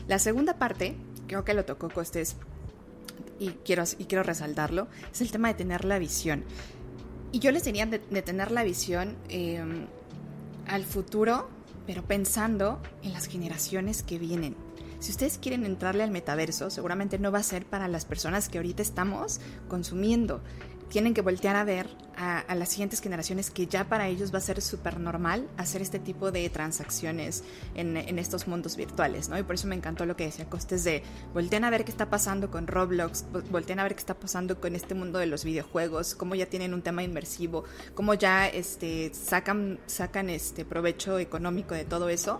La 0.07 0.19
segunda 0.19 0.57
parte, 0.57 0.95
creo 1.27 1.43
que 1.43 1.53
lo 1.53 1.65
tocó 1.65 1.89
Costes, 1.89 2.35
y 3.39 3.49
quiero, 3.65 3.83
y 3.97 4.05
quiero 4.05 4.23
resaltarlo, 4.23 4.87
es 5.11 5.21
el 5.21 5.31
tema 5.31 5.47
de 5.47 5.55
tener 5.55 5.85
la 5.85 5.99
visión. 5.99 6.43
Y 7.31 7.39
yo 7.39 7.51
les 7.51 7.63
diría 7.63 7.87
de, 7.87 7.99
tener 7.99 8.51
la 8.51 8.63
visión 8.63 9.15
eh, 9.27 9.59
al 10.67 10.83
futuro 10.83 11.49
pero 11.85 12.03
pensando 12.03 12.81
en 13.01 13.13
las 13.13 13.27
generaciones 13.27 14.03
que 14.03 14.19
vienen. 14.19 14.55
Si 14.99 15.11
ustedes 15.11 15.37
quieren 15.37 15.65
entrarle 15.65 16.03
al 16.03 16.11
metaverso, 16.11 16.69
seguramente 16.69 17.19
no 17.19 17.31
va 17.31 17.39
a 17.39 17.43
ser 17.43 17.65
para 17.65 17.89
las 17.89 18.05
personas 18.05 18.47
que 18.47 18.57
ahorita 18.57 18.81
estamos 18.81 19.41
consumiendo. 19.67 20.41
Tienen 20.93 21.15
que 21.15 21.23
voltear 21.23 21.55
a 21.55 21.63
ver 21.63 21.89
a, 22.15 22.53
las 22.53 22.69
siguientes 22.69 23.01
generaciones 23.01 23.49
que 23.49 23.65
ya 23.65 23.89
para 23.89 24.09
ellos 24.09 24.31
va 24.31 24.37
a 24.37 24.41
ser 24.41 24.61
súper 24.61 24.99
normal 24.99 25.49
hacer 25.57 25.81
este 25.81 25.97
tipo 25.97 26.31
de 26.31 26.47
transacciones 26.51 27.43
en, 27.73 27.97
estos 28.19 28.47
mundos 28.47 28.75
virtuales, 28.75 29.27
¿no? 29.27 29.39
Y 29.39 29.41
por 29.41 29.55
eso 29.55 29.67
me 29.67 29.73
encantó 29.73 30.05
lo 30.05 30.15
que 30.15 30.25
decía 30.25 30.47
Costes 30.47 30.83
de 30.83 31.01
volteen 31.33 31.63
a 31.63 31.71
ver 31.71 31.83
qué 31.83 31.89
está 31.89 32.11
pasando 32.11 32.51
con 32.51 32.67
Roblox, 32.67 33.25
volteen 33.49 33.79
a 33.79 33.83
ver 33.83 33.95
qué 33.95 34.01
está 34.01 34.13
pasando 34.13 34.61
con 34.61 34.75
este 34.75 34.93
mundo 34.93 35.17
de 35.17 35.25
los 35.25 35.43
videojuegos, 35.43 36.13
cómo 36.13 36.35
ya 36.35 36.45
tienen 36.45 36.75
un 36.75 36.83
tema 36.83 37.01
inmersivo, 37.01 37.63
cómo 37.95 38.13
ya 38.13 38.47
este, 38.47 39.11
sacan, 39.15 39.79
sacan 39.87 40.29
este 40.29 40.63
provecho 40.63 41.17
económico 41.17 41.73
de 41.73 41.85
todo 41.85 42.07
eso 42.09 42.39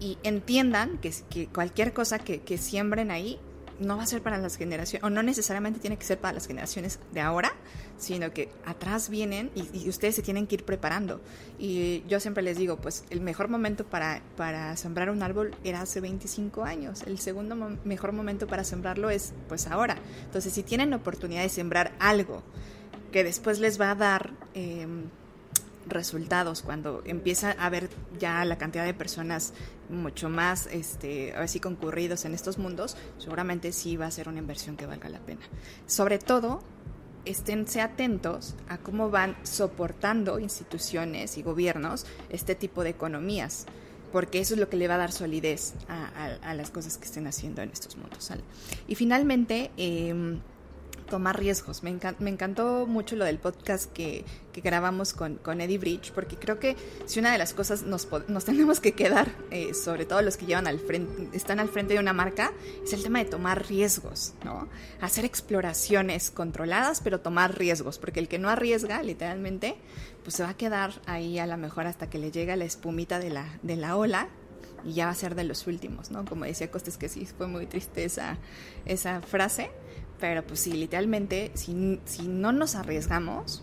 y 0.00 0.16
entiendan 0.22 0.96
que, 0.96 1.12
que 1.28 1.46
cualquier 1.48 1.92
cosa 1.92 2.18
que, 2.18 2.40
que 2.40 2.56
siembren 2.56 3.10
ahí 3.10 3.38
no 3.82 3.96
va 3.96 4.04
a 4.04 4.06
ser 4.06 4.22
para 4.22 4.38
las 4.38 4.56
generaciones, 4.56 5.04
o 5.04 5.10
no 5.10 5.22
necesariamente 5.22 5.80
tiene 5.80 5.96
que 5.96 6.04
ser 6.04 6.18
para 6.18 6.34
las 6.34 6.46
generaciones 6.46 6.98
de 7.12 7.20
ahora, 7.20 7.52
sino 7.98 8.32
que 8.32 8.48
atrás 8.64 9.08
vienen 9.08 9.50
y, 9.54 9.88
ustedes 9.88 10.14
se 10.14 10.22
tienen 10.22 10.46
que 10.46 10.56
ir 10.56 10.64
preparando. 10.64 11.20
Y 11.58 12.02
yo 12.08 12.20
siempre 12.20 12.42
les 12.42 12.56
digo, 12.56 12.76
pues 12.76 13.04
el 13.10 13.20
mejor 13.20 13.48
momento 13.48 13.84
para, 13.84 14.22
para 14.36 14.76
sembrar 14.76 15.10
un 15.10 15.22
árbol 15.22 15.54
era 15.64 15.82
hace 15.82 16.00
25 16.00 16.64
años, 16.64 17.02
el 17.06 17.18
segundo 17.18 17.56
mejor 17.84 18.12
momento 18.12 18.46
para 18.46 18.64
sembrarlo 18.64 19.10
es 19.10 19.32
pues 19.48 19.66
ahora. 19.66 19.96
Entonces, 20.24 20.52
si 20.52 20.62
tienen 20.62 20.92
oportunidad 20.94 21.42
de 21.42 21.48
sembrar 21.48 21.92
algo 21.98 22.42
que 23.12 23.24
después 23.24 23.58
les 23.60 23.80
va 23.80 23.90
a 23.90 23.94
dar... 23.94 24.32
Em, 24.54 25.04
resultados 25.86 26.62
cuando 26.62 27.02
empieza 27.04 27.52
a 27.52 27.66
haber 27.66 27.90
ya 28.18 28.44
la 28.44 28.58
cantidad 28.58 28.84
de 28.84 28.94
personas 28.94 29.52
mucho 29.88 30.28
más 30.28 30.66
este 30.66 31.34
así 31.34 31.60
concurridos 31.60 32.24
en 32.24 32.34
estos 32.34 32.58
mundos 32.58 32.96
seguramente 33.18 33.72
sí 33.72 33.96
va 33.96 34.06
a 34.06 34.10
ser 34.10 34.28
una 34.28 34.38
inversión 34.38 34.76
que 34.76 34.86
valga 34.86 35.08
la 35.08 35.20
pena 35.20 35.42
sobre 35.86 36.18
todo 36.18 36.62
esténse 37.24 37.80
atentos 37.80 38.54
a 38.68 38.78
cómo 38.78 39.10
van 39.10 39.36
soportando 39.42 40.38
instituciones 40.38 41.36
y 41.38 41.42
gobiernos 41.42 42.06
este 42.30 42.54
tipo 42.54 42.82
de 42.84 42.90
economías 42.90 43.66
porque 44.12 44.40
eso 44.40 44.54
es 44.54 44.60
lo 44.60 44.68
que 44.68 44.76
le 44.76 44.88
va 44.88 44.94
a 44.94 44.98
dar 44.98 45.12
solidez 45.12 45.72
a, 45.88 46.54
las 46.54 46.70
cosas 46.70 46.98
que 46.98 47.06
estén 47.06 47.26
haciendo 47.26 47.62
en 47.62 47.70
estos 47.70 47.96
mundos. 47.96 48.30
Y 48.86 48.94
finalmente, 48.94 49.70
eh, 49.78 50.36
tomar 51.12 51.38
riesgos. 51.38 51.82
Me, 51.82 51.90
encantó 51.90 52.86
mucho 52.86 53.16
lo 53.16 53.26
del 53.26 53.38
podcast 53.38 53.92
que, 53.92 54.24
grabamos 54.54 55.12
con, 55.12 55.36
con, 55.36 55.60
Eddie 55.60 55.76
Bridge, 55.76 56.10
porque 56.12 56.36
creo 56.36 56.58
que 56.58 56.74
si 57.04 57.20
una 57.20 57.32
de 57.32 57.36
las 57.36 57.52
cosas 57.52 57.82
nos, 57.82 58.08
tenemos 58.46 58.80
que 58.80 58.92
quedar, 58.92 59.28
eh, 59.50 59.74
sobre 59.74 60.06
todo 60.06 60.22
los 60.22 60.38
que 60.38 60.46
llevan 60.46 60.66
al 60.66 60.78
frente, 60.78 61.28
están 61.36 61.60
al 61.60 61.68
frente 61.68 61.92
de 61.92 62.00
una 62.00 62.14
marca, 62.14 62.50
es 62.82 62.94
el 62.94 63.02
tema 63.02 63.18
de 63.18 63.26
tomar 63.26 63.68
riesgos, 63.68 64.32
¿no? 64.42 64.70
Hacer 65.02 65.26
exploraciones 65.26 66.30
controladas, 66.30 67.02
pero 67.02 67.20
tomar 67.20 67.58
riesgos, 67.58 67.98
porque 67.98 68.18
el 68.18 68.28
que 68.28 68.38
no 68.38 68.48
arriesga, 68.48 69.02
literalmente, 69.02 69.76
pues 70.22 70.36
se 70.36 70.44
va 70.44 70.48
a 70.48 70.56
quedar 70.56 70.94
ahí 71.04 71.38
a 71.38 71.46
lo 71.46 71.58
mejor 71.58 71.86
hasta 71.86 72.08
que 72.08 72.16
le 72.16 72.30
llega 72.30 72.56
la 72.56 72.64
espumita 72.64 73.18
de 73.18 73.28
la, 73.28 73.58
de 73.62 73.76
la 73.76 73.96
ola 73.96 74.30
y 74.84 74.92
ya 74.94 75.06
va 75.06 75.12
a 75.12 75.14
ser 75.14 75.34
de 75.34 75.44
los 75.44 75.66
últimos, 75.66 76.10
¿no? 76.10 76.24
Como 76.24 76.44
decía 76.44 76.70
Costes, 76.70 76.96
que 76.96 77.08
sí, 77.08 77.26
fue 77.26 77.46
muy 77.46 77.66
triste 77.66 78.04
esa, 78.04 78.38
esa 78.84 79.20
frase, 79.20 79.70
pero 80.20 80.44
pues 80.44 80.60
sí, 80.60 80.72
literalmente, 80.72 81.50
si, 81.54 82.00
si 82.04 82.28
no 82.28 82.52
nos 82.52 82.74
arriesgamos, 82.74 83.62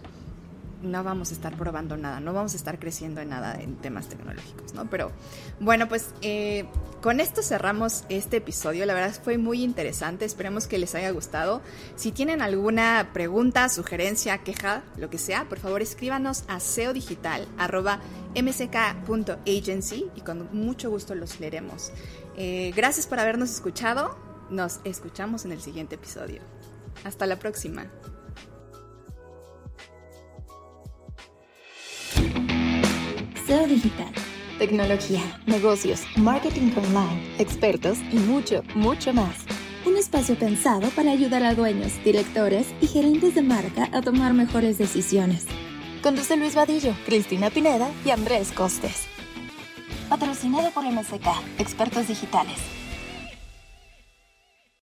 no 0.81 1.03
vamos 1.03 1.31
a 1.31 1.33
estar 1.33 1.55
probando 1.57 1.97
nada, 1.97 2.19
no 2.19 2.33
vamos 2.33 2.53
a 2.53 2.57
estar 2.57 2.79
creciendo 2.79 3.21
en 3.21 3.29
nada 3.29 3.59
en 3.59 3.75
temas 3.75 4.07
tecnológicos, 4.07 4.73
¿no? 4.73 4.89
Pero 4.89 5.11
bueno, 5.59 5.87
pues 5.89 6.13
eh, 6.21 6.65
con 7.01 7.19
esto 7.19 7.41
cerramos 7.41 8.03
este 8.09 8.37
episodio. 8.37 8.85
La 8.85 8.93
verdad 8.93 9.15
fue 9.21 9.37
muy 9.37 9.63
interesante. 9.63 10.25
Esperemos 10.25 10.67
que 10.67 10.77
les 10.77 10.95
haya 10.95 11.11
gustado. 11.11 11.61
Si 11.95 12.11
tienen 12.11 12.41
alguna 12.41 13.09
pregunta, 13.13 13.67
sugerencia, 13.69 14.37
queja, 14.39 14.83
lo 14.97 15.09
que 15.09 15.17
sea, 15.17 15.45
por 15.49 15.59
favor 15.59 15.81
escríbanos 15.81 16.43
a 16.47 16.59
seodigital.msk.agency 18.33 20.05
y 20.15 20.21
con 20.21 20.49
mucho 20.51 20.89
gusto 20.89 21.15
los 21.15 21.39
leeremos. 21.39 21.91
Eh, 22.37 22.71
gracias 22.75 23.07
por 23.07 23.19
habernos 23.19 23.49
escuchado. 23.49 24.17
Nos 24.49 24.79
escuchamos 24.83 25.45
en 25.45 25.51
el 25.51 25.61
siguiente 25.61 25.95
episodio. 25.95 26.41
Hasta 27.03 27.25
la 27.25 27.37
próxima. 27.37 27.91
SEO 33.45 33.67
Digital. 33.67 34.13
Tecnología, 34.57 35.21
negocios, 35.45 36.01
marketing 36.17 36.71
online, 36.75 37.35
expertos 37.39 37.97
y 38.11 38.17
mucho, 38.17 38.61
mucho 38.75 39.13
más. 39.13 39.45
Un 39.85 39.95
espacio 39.95 40.37
pensado 40.37 40.89
para 40.89 41.11
ayudar 41.11 41.43
a 41.43 41.55
dueños, 41.55 41.93
directores 42.03 42.67
y 42.81 42.87
gerentes 42.87 43.35
de 43.35 43.41
marca 43.41 43.87
a 43.93 44.01
tomar 44.01 44.33
mejores 44.33 44.77
decisiones. 44.77 45.45
Conduce 46.01 46.37
Luis 46.37 46.55
Vadillo, 46.55 46.93
Cristina 47.05 47.49
Pineda 47.49 47.89
y 48.05 48.11
Andrés 48.11 48.53
Costes. 48.53 49.07
Patrocinado 50.07 50.71
por 50.71 50.85
MSK, 50.85 51.27
Expertos 51.57 52.07
Digitales. 52.07 52.78